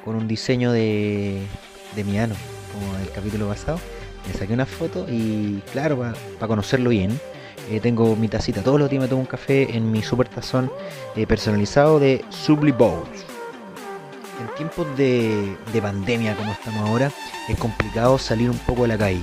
con 0.04 0.14
un 0.14 0.28
diseño 0.28 0.72
de, 0.72 1.40
de 1.96 2.04
Miano, 2.04 2.35
como 2.79 2.97
el 2.99 3.11
capítulo 3.11 3.49
pasado. 3.49 3.81
Le 4.27 4.38
saqué 4.38 4.53
una 4.53 4.67
foto 4.67 5.07
y 5.09 5.62
claro, 5.73 5.99
para 5.99 6.49
conocerlo 6.49 6.91
bien, 6.91 7.19
eh, 7.71 7.81
tengo 7.81 8.14
mi 8.17 8.29
tacita. 8.29 8.62
Todos 8.62 8.79
los 8.79 8.91
días 8.91 9.03
me 9.03 9.09
tomo 9.09 9.23
un 9.23 9.27
café 9.27 9.77
en 9.77 9.91
mi 9.91 10.03
super 10.03 10.29
tazón 10.29 10.71
eh, 11.17 11.27
personalizado 11.27 11.99
de 11.99 12.25
Subli 12.31 12.73
Bowls. 12.73 13.25
En 14.41 14.55
tiempos 14.57 14.87
de, 14.97 15.57
de 15.73 15.83
pandemia 15.83 16.37
como 16.37 16.53
estamos 16.53 16.88
ahora, 16.88 17.11
es 17.49 17.59
complicado 17.59 18.19
salir 18.19 18.51
un 18.51 18.59
poco 18.59 18.85
a 18.85 18.88
la 18.88 18.99
calle. 18.99 19.21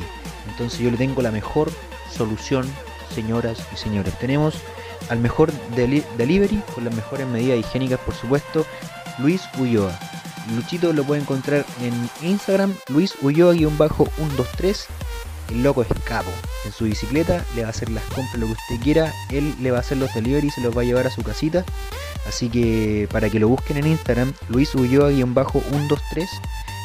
Entonces 0.50 0.80
yo 0.80 0.92
le 0.92 0.98
tengo 0.98 1.22
la 1.22 1.32
mejor 1.32 1.70
solución, 2.12 2.66
señoras 3.14 3.60
y 3.74 3.78
señores. 3.78 4.14
Tenemos 4.20 4.56
al 5.10 5.20
mejor 5.20 5.52
deli- 5.76 6.04
delivery 6.18 6.62
con 6.74 6.86
las 6.86 6.96
mejores 6.96 7.28
medidas 7.28 7.60
higiénicas, 7.60 8.00
por 8.00 8.16
supuesto, 8.16 8.66
Luis 9.20 9.42
Ulloa. 9.60 9.98
Luchito 10.54 10.94
lo 10.94 11.04
puede 11.04 11.22
encontrar 11.22 11.66
en 11.82 12.10
Instagram, 12.22 12.74
Luis 12.90 13.16
Ulloa-123. 13.22 14.86
El 15.52 15.64
loco 15.64 15.82
es 15.82 15.88
capo. 16.04 16.30
En 16.66 16.72
su 16.72 16.86
bicicleta 16.86 17.44
le 17.56 17.62
va 17.62 17.68
a 17.68 17.72
hacer 17.72 17.90
las 17.90 18.04
compras, 18.06 18.38
lo 18.38 18.48
que 18.48 18.54
usted 18.54 18.80
quiera. 18.84 19.12
Él 19.32 19.56
le 19.62 19.72
va 19.72 19.78
a 19.78 19.82
hacer 19.82 19.98
los 19.98 20.14
delivery 20.14 20.48
y 20.48 20.52
se 20.52 20.62
los 20.62 20.76
va 20.76 20.82
a 20.82 20.86
llevar 20.86 21.08
a 21.08 21.12
su 21.12 21.24
casita. 21.24 21.64
Así 22.28 22.50
que 22.50 23.08
para 23.12 23.30
que 23.30 23.40
lo 23.40 23.48
busquen 23.48 23.78
en 23.78 23.88
Instagram, 23.88 24.34
Luis 24.50 24.76
Ulloa-123. 24.76 26.28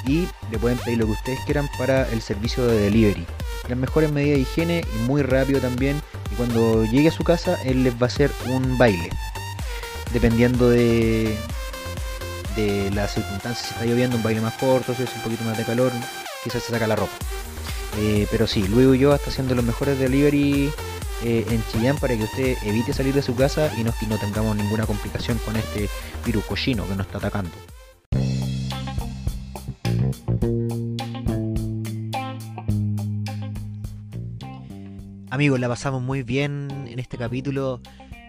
Y 0.06 0.26
le 0.50 0.58
pueden 0.58 0.78
pedir 0.78 0.98
lo 0.98 1.06
que 1.06 1.12
ustedes 1.12 1.40
quieran 1.44 1.68
para 1.78 2.08
el 2.10 2.22
servicio 2.22 2.66
de 2.66 2.80
delivery. 2.80 3.26
Las 3.68 3.78
mejores 3.78 4.10
medidas 4.10 4.36
de 4.36 4.42
higiene 4.42 4.84
y 4.94 5.06
muy 5.06 5.22
rápido 5.22 5.60
también. 5.60 6.00
Y 6.32 6.34
cuando 6.36 6.84
llegue 6.84 7.08
a 7.08 7.12
su 7.12 7.24
casa, 7.24 7.58
él 7.64 7.84
les 7.84 7.94
va 7.94 8.02
a 8.02 8.06
hacer 8.06 8.30
un 8.46 8.78
baile. 8.78 9.10
Dependiendo 10.12 10.70
de, 10.70 11.36
de 12.60 12.90
las 12.90 13.14
circunstancias, 13.14 13.68
si 13.68 13.74
está 13.74 13.86
lloviendo, 13.86 14.16
un 14.16 14.22
baile 14.22 14.40
más 14.40 14.54
corto, 14.54 14.94
si 14.94 15.02
es 15.02 15.14
un 15.16 15.22
poquito 15.22 15.44
más 15.44 15.56
de 15.56 15.64
calor, 15.64 15.92
quizás 16.44 16.62
se 16.62 16.72
saca 16.72 16.86
la 16.86 16.96
ropa. 16.96 17.12
Eh, 17.98 18.26
pero 18.30 18.46
sí, 18.46 18.66
Luis 18.68 18.86
Ulloa 18.86 19.16
está 19.16 19.30
haciendo 19.30 19.54
los 19.54 19.64
mejores 19.64 19.98
delivery 19.98 20.70
eh, 21.24 21.46
en 21.50 21.62
Chillán 21.70 21.98
para 21.98 22.16
que 22.16 22.24
usted 22.24 22.56
evite 22.64 22.92
salir 22.92 23.14
de 23.14 23.22
su 23.22 23.34
casa 23.34 23.70
y 23.76 23.82
no, 23.82 23.92
y 24.00 24.06
no 24.06 24.16
tengamos 24.18 24.56
ninguna 24.56 24.86
complicación 24.86 25.38
con 25.38 25.56
este 25.56 25.88
virus 26.24 26.44
cochino 26.44 26.86
que 26.86 26.94
nos 26.94 27.06
está 27.06 27.18
atacando. 27.18 27.50
Amigos, 35.30 35.60
la 35.60 35.68
pasamos 35.68 36.02
muy 36.02 36.22
bien 36.22 36.68
en 36.88 36.98
este 36.98 37.16
capítulo 37.16 37.80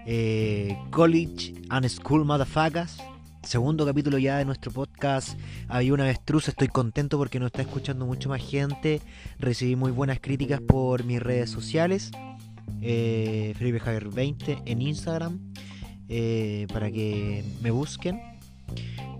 eh, 0.05 0.77
College 0.91 1.53
and 1.69 1.87
School 1.89 2.25
Motherfuckers. 2.25 2.97
Segundo 3.43 3.85
capítulo 3.85 4.17
ya 4.17 4.37
de 4.37 4.45
nuestro 4.45 4.71
podcast. 4.71 5.37
Había 5.67 5.93
una 5.93 6.03
avestruz, 6.03 6.47
estoy 6.47 6.67
contento 6.67 7.17
porque 7.17 7.39
nos 7.39 7.47
está 7.47 7.61
escuchando 7.61 8.05
mucho 8.05 8.29
más 8.29 8.41
gente. 8.41 9.01
Recibí 9.39 9.75
muy 9.75 9.91
buenas 9.91 10.19
críticas 10.19 10.61
por 10.61 11.03
mis 11.03 11.21
redes 11.21 11.49
sociales. 11.49 12.11
Eh, 12.81 13.53
Felipe 13.57 13.79
Javier 13.79 14.09
20 14.09 14.59
en 14.65 14.81
Instagram. 14.81 15.39
eh, 16.13 16.67
para 16.73 16.91
que 16.91 17.43
me 17.61 17.71
busquen. 17.71 18.21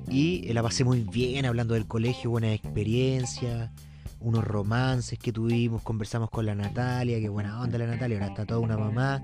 Y 0.09 0.47
eh, 0.49 0.53
la 0.53 0.61
pasé 0.61 0.83
muy 0.83 1.01
bien 1.01 1.45
hablando 1.45 1.73
del 1.73 1.87
colegio, 1.87 2.31
buena 2.31 2.53
experiencia, 2.53 3.71
unos 4.19 4.43
romances 4.43 5.17
que 5.17 5.31
tuvimos, 5.31 5.81
conversamos 5.83 6.29
con 6.29 6.45
la 6.45 6.53
Natalia, 6.53 7.19
que 7.21 7.29
buena 7.29 7.61
onda 7.61 7.77
la 7.77 7.87
Natalia, 7.87 8.17
ahora 8.17 8.27
está 8.27 8.45
toda 8.45 8.59
una 8.59 8.77
mamá 8.77 9.23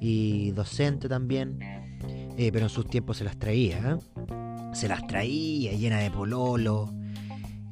y 0.00 0.50
docente 0.50 1.08
también, 1.08 1.60
eh, 2.36 2.50
pero 2.52 2.66
en 2.66 2.70
sus 2.70 2.86
tiempos 2.86 3.18
se 3.18 3.24
las 3.24 3.36
traía, 3.38 3.78
¿eh? 3.78 4.74
se 4.74 4.88
las 4.88 5.06
traía 5.06 5.72
llena 5.72 5.98
de 5.98 6.10
pololo, 6.10 6.92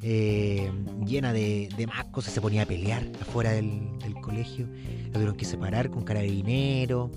eh, 0.01 0.71
llena 1.07 1.33
de, 1.33 1.69
de 1.77 1.87
más 1.87 2.05
cosas, 2.07 2.33
se 2.33 2.41
ponía 2.41 2.63
a 2.63 2.67
pelear 2.67 3.05
afuera 3.21 3.53
del, 3.53 3.99
del 3.99 4.15
colegio, 4.15 4.67
lo 5.07 5.13
tuvieron 5.13 5.37
que 5.37 5.45
separar 5.45 5.91
con 5.91 6.05
carabinero, 6.05 7.11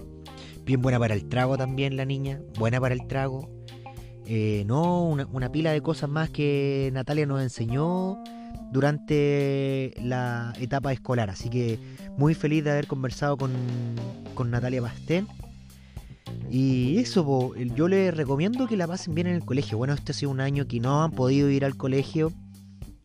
bien 0.63 0.81
buena 0.81 0.99
para 0.99 1.13
el 1.13 1.27
trago 1.27 1.57
también 1.57 1.97
la 1.97 2.05
niña, 2.05 2.41
buena 2.57 2.79
para 2.79 2.93
el 2.93 3.07
trago, 3.07 3.49
no, 4.65 5.07
una, 5.07 5.27
una 5.31 5.51
pila 5.51 5.71
de 5.71 5.81
cosas 5.81 6.09
más 6.09 6.29
que 6.31 6.89
Natalia 6.93 7.27
nos 7.27 7.41
enseñó 7.41 8.17
durante 8.71 9.93
la 10.01 10.53
etapa 10.59 10.91
escolar. 10.91 11.29
Así 11.29 11.49
que 11.49 11.79
muy 12.17 12.33
feliz 12.33 12.63
de 12.63 12.71
haber 12.71 12.87
conversado 12.87 13.37
con, 13.37 13.51
con 14.33 14.51
Natalia 14.51 14.81
Pastén. 14.81 15.27
Y 16.49 16.97
eso, 16.99 17.53
yo 17.55 17.87
les 17.87 18.15
recomiendo 18.15 18.67
que 18.67 18.77
la 18.77 18.87
pasen 18.87 19.15
bien 19.15 19.27
en 19.27 19.35
el 19.35 19.43
colegio. 19.45 19.77
Bueno, 19.77 19.93
este 19.93 20.11
ha 20.11 20.15
sido 20.15 20.31
un 20.31 20.39
año 20.39 20.67
que 20.67 20.79
no 20.79 21.03
han 21.03 21.11
podido 21.11 21.49
ir 21.49 21.65
al 21.65 21.75
colegio. 21.75 22.31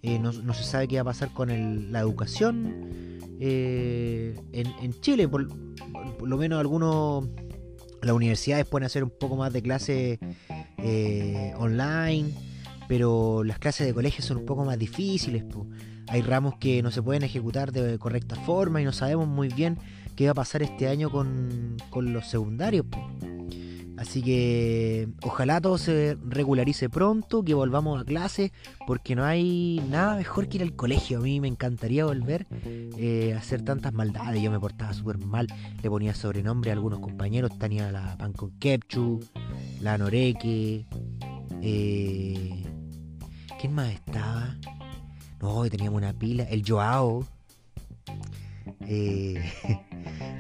eh, 0.03 0.19
no, 0.19 0.33
se 0.33 0.63
sabe 0.63 0.89
qué 0.89 0.97
va 0.97 1.03
a 1.03 1.05
pasar 1.05 1.31
con 1.35 1.51
el- 1.51 1.93
la 1.93 2.01
educación 2.01 3.19
eh, 3.39 4.35
en, 4.53 5.01
Chile. 5.01 5.29
Por, 5.29 5.47
lo 6.27 6.37
menos 6.39 6.59
algunos, 6.59 7.29
las 8.03 8.15
universidades 8.15 8.67
pueden 8.67 8.87
hacer 8.87 9.05
un 9.05 9.11
poco 9.11 9.37
más 9.37 9.53
de 9.53 9.61
clase 9.61 10.19
eh, 10.79 11.53
online, 11.59 12.31
pero 12.89 13.45
las 13.45 13.59
clases 13.59 13.87
de 13.87 13.93
colegio 13.95 14.25
son 14.25 14.39
un 14.39 14.47
poco 14.47 14.65
más 14.65 14.79
difíciles. 14.79 15.45
Hay 16.09 16.23
ramos 16.23 16.55
que 16.59 16.83
no 16.83 16.91
se 16.91 17.03
pueden 17.03 17.23
ejecutar 17.23 17.71
de 17.71 17.99
correcta 17.99 18.37
forma 18.37 18.81
y 18.81 18.85
no 18.85 18.93
sabemos 18.93 19.29
muy 19.29 19.49
bien 19.49 19.79
qué 20.21 20.27
va 20.27 20.33
a 20.33 20.35
pasar 20.35 20.63
este 20.63 20.87
año 20.87 21.09
con, 21.09 21.79
con 21.89 22.13
los 22.13 22.27
secundarios. 22.27 22.85
Así 23.97 24.21
que 24.21 25.09
ojalá 25.23 25.63
todo 25.63 25.79
se 25.79 26.19
regularice 26.23 26.91
pronto, 26.91 27.43
que 27.43 27.55
volvamos 27.55 27.99
a 27.99 28.05
clase, 28.05 28.53
porque 28.87 29.17
no 29.17 29.25
hay 29.25 29.83
nada 29.89 30.17
mejor 30.17 30.47
que 30.47 30.59
ir 30.59 30.63
al 30.63 30.77
colegio. 30.77 31.21
A 31.21 31.23
mí 31.23 31.41
me 31.41 31.49
encantaría 31.49 32.05
volver 32.05 32.47
eh, 32.99 33.33
a 33.35 33.39
hacer 33.39 33.63
tantas 33.63 33.95
maldades. 33.95 34.43
Yo 34.43 34.51
me 34.51 34.61
portaba 34.61 34.93
súper 34.93 35.17
mal, 35.17 35.47
le 35.83 35.89
ponía 35.89 36.15
sobrenombre 36.15 36.71
a 36.71 36.75
algunos 36.75 36.99
compañeros. 36.99 37.59
Tenía 37.59 37.91
la 37.91 38.19
pan 38.19 38.35
con 38.35 38.51
ketchup, 38.59 39.25
la 39.81 39.97
Noreque. 39.97 40.85
Eh, 41.63 42.63
¿Quién 43.59 43.73
más 43.73 43.91
estaba? 43.91 44.55
No, 45.41 45.67
teníamos 45.71 45.97
una 45.97 46.13
pila. 46.13 46.45
El 46.45 46.63
Joao. 46.63 47.25
Eh, 48.83 49.43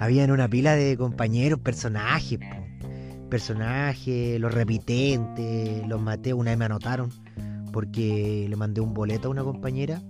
habían 0.01 0.31
una 0.31 0.49
pila 0.49 0.75
de 0.75 0.97
compañeros, 0.97 1.61
personajes. 1.61 2.39
po. 2.39 3.29
Personajes, 3.29 4.41
los 4.41 4.53
repitentes, 4.53 5.87
los 5.87 6.01
maté. 6.01 6.35
Una 6.35 6.51
vez 6.51 6.59
me 6.59 6.65
anotaron 6.65 7.11
porque 7.71 8.47
le 8.49 8.57
mandé 8.57 8.81
un 8.81 8.95
boleto 8.95 9.29
a 9.29 9.31
una 9.31 9.45
compañera 9.45 10.03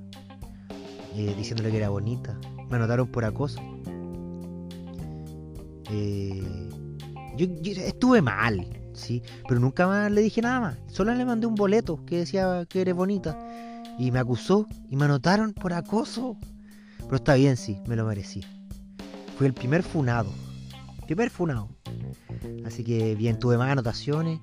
eh, 1.16 1.34
diciéndole 1.36 1.70
que 1.70 1.76
era 1.76 1.90
bonita. 1.90 2.38
Me 2.70 2.76
anotaron 2.76 3.08
por 3.08 3.24
acoso. 3.24 3.60
Eh, 5.90 6.68
yo, 7.36 7.46
yo 7.60 7.72
estuve 7.72 8.22
mal, 8.22 8.64
sí, 8.94 9.22
pero 9.48 9.58
nunca 9.58 9.88
más 9.88 10.10
le 10.10 10.20
dije 10.22 10.40
nada 10.40 10.60
más. 10.60 10.78
Solo 10.86 11.12
le 11.12 11.24
mandé 11.24 11.48
un 11.48 11.56
boleto 11.56 12.04
que 12.06 12.18
decía 12.18 12.64
que 12.68 12.80
eres 12.80 12.94
bonita. 12.94 13.36
Y 13.98 14.12
me 14.12 14.20
acusó 14.20 14.66
y 14.88 14.94
me 14.94 15.06
anotaron 15.06 15.52
por 15.52 15.72
acoso. 15.72 16.36
Pero 16.98 17.16
está 17.16 17.34
bien, 17.34 17.56
sí, 17.56 17.82
me 17.86 17.96
lo 17.96 18.06
merecí. 18.06 18.44
Fui 19.40 19.46
el 19.46 19.54
primer 19.54 19.82
funado. 19.82 20.30
Primer 21.06 21.30
funado. 21.30 21.70
Así 22.66 22.84
que 22.84 23.14
bien, 23.14 23.38
tuve 23.38 23.56
más 23.56 23.70
anotaciones. 23.70 24.38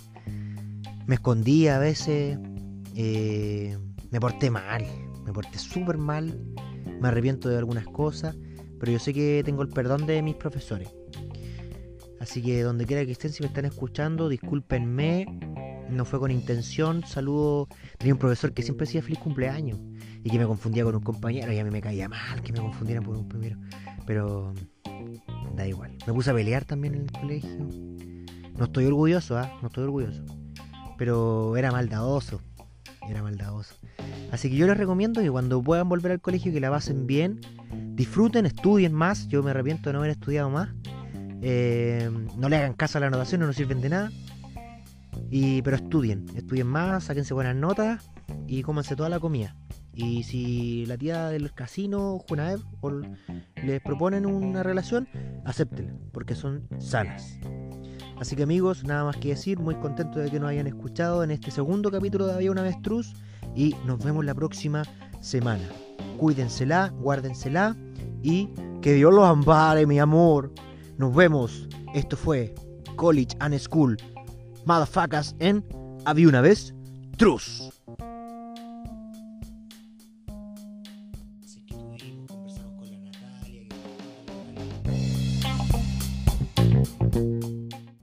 Me 1.06 1.14
escondí 1.14 1.68
a 1.68 1.78
veces. 1.78 2.40
eh, 2.96 3.78
me 4.10 4.20
porté 4.20 4.50
mal. 4.50 4.84
Me 5.24 5.32
porté 5.32 5.60
súper 5.60 6.00
mal. 6.00 6.42
Me 7.00 7.10
arrepiento 7.10 7.48
de 7.48 7.60
algunas 7.60 7.86
cosas. 7.86 8.36
Pero 8.80 8.92
yo 8.92 8.98
sé 8.98 9.14
que 9.14 9.44
tengo 9.46 9.62
el 9.62 9.70
perdón 9.70 10.08
de 10.08 10.24
mis 10.24 10.34
profesores. 10.34 10.90
Así 12.20 12.42
que 12.42 12.64
donde 12.64 12.88
quiera 12.88 13.06
que 13.06 13.12
estén, 13.12 13.32
si 13.32 13.44
me 13.44 13.50
están 13.50 13.66
escuchando, 13.66 14.28
discúlpenme. 14.28 15.28
no 15.92 16.06
fue 16.06 16.18
con 16.18 16.32
intención. 16.32 17.04
Saludo. 17.06 17.68
Tenía 18.00 18.16
un 18.16 18.20
profesor 18.20 18.52
que 18.52 18.64
siempre 18.64 18.88
decía 18.88 19.04
feliz 19.04 19.20
cumpleaños 19.20 19.78
y 20.24 20.32
que 20.32 20.40
me 20.40 20.48
confundía 20.48 20.84
con 20.84 20.96
un 20.96 21.04
compañero 21.04 21.54
y 21.54 21.60
a 21.60 21.64
mí 21.64 21.70
me 21.70 21.82
caía 21.82 22.10
mal 22.10 22.42
que 22.42 22.52
me 22.52 22.62
confundieran 22.62 23.04
por 23.04 23.16
un 23.16 23.30
primero. 23.30 23.60
Pero 24.08 24.56
da 25.58 25.68
igual. 25.68 25.92
Me 26.06 26.14
puse 26.14 26.30
a 26.30 26.34
pelear 26.34 26.64
también 26.64 26.96
en 26.96 27.02
el 27.02 27.12
colegio. 27.12 27.68
No 28.58 28.66
estoy 28.66 28.86
orgulloso, 28.86 29.38
¿ah? 29.38 29.52
No 29.62 29.68
estoy 29.68 29.84
orgulloso. 29.84 30.24
Pero 30.98 31.58
era 31.58 31.72
maldadoso. 31.72 32.42
Era 33.10 33.22
maldadoso. 33.24 33.76
Así 34.32 34.50
que 34.50 34.56
yo 34.56 34.68
les 34.68 34.78
recomiendo 34.78 35.22
que 35.22 35.32
cuando 35.32 35.62
puedan 35.62 35.90
volver 35.90 36.12
al 36.14 36.22
colegio 36.22 36.54
que 36.54 36.60
la 36.60 36.70
pasen 36.70 37.08
bien. 37.08 37.42
Disfruten, 37.96 38.46
estudien 38.46 38.94
más. 38.94 39.28
Yo 39.28 39.44
me 39.44 39.52
arrepiento 39.52 39.90
de 39.90 39.94
no 39.94 40.00
haber 40.00 40.12
estudiado 40.12 40.50
más. 40.50 40.70
Eh, 41.42 42.10
no 42.38 42.50
le 42.50 42.56
hagan 42.58 42.74
caso 42.74 42.98
a 42.98 43.02
las 43.02 43.08
anotaciones, 43.08 43.48
no 43.48 43.54
sirven 43.54 43.82
de 43.82 43.90
nada. 43.90 44.12
Y, 45.30 45.62
pero 45.64 45.76
estudien, 45.76 46.26
estudien 46.36 46.68
más, 46.68 47.06
sáquense 47.06 47.34
buenas 47.34 47.56
notas 47.56 48.10
y 48.48 48.62
cómanse 48.62 48.96
toda 48.96 49.10
la 49.10 49.20
comida. 49.20 49.56
Y 49.98 50.22
si 50.22 50.86
la 50.86 50.96
tía 50.96 51.30
del 51.30 51.52
casino, 51.54 52.20
Junaev, 52.30 52.62
les 53.64 53.82
proponen 53.82 54.28
una 54.28 54.62
relación, 54.62 55.10
acéptenla, 55.44 55.92
porque 56.12 56.36
son 56.36 56.68
sanas. 56.78 57.40
Así 58.20 58.36
que 58.36 58.44
amigos, 58.44 58.84
nada 58.84 59.06
más 59.06 59.18
que 59.18 59.30
decir, 59.30 59.58
muy 59.58 59.74
contento 59.74 60.20
de 60.20 60.30
que 60.30 60.40
nos 60.40 60.50
hayan 60.50 60.68
escuchado 60.68 61.24
en 61.24 61.32
este 61.32 61.50
segundo 61.50 61.90
capítulo 61.90 62.28
de 62.28 62.36
Había 62.36 62.52
una 62.52 62.62
Avestruz 62.62 63.16
y 63.56 63.76
nos 63.88 64.04
vemos 64.04 64.24
la 64.24 64.36
próxima 64.36 64.84
semana. 65.20 65.68
Cuídensela, 66.20 66.94
guárdensela 67.00 67.76
y 68.22 68.50
que 68.84 68.94
Dios 68.94 69.12
los 69.12 69.26
ampare, 69.26 69.88
mi 69.88 69.98
amor. 69.98 70.54
Nos 71.00 71.16
vemos. 71.16 71.68
Esto 71.96 72.16
fue 72.16 72.54
College 72.98 73.36
and 73.40 73.58
School. 73.58 73.98
Motherfuckers 74.66 75.36
en 75.40 75.66
Había 76.06 76.28
una 76.28 76.42
vez 76.42 76.76
Truz. 77.18 77.77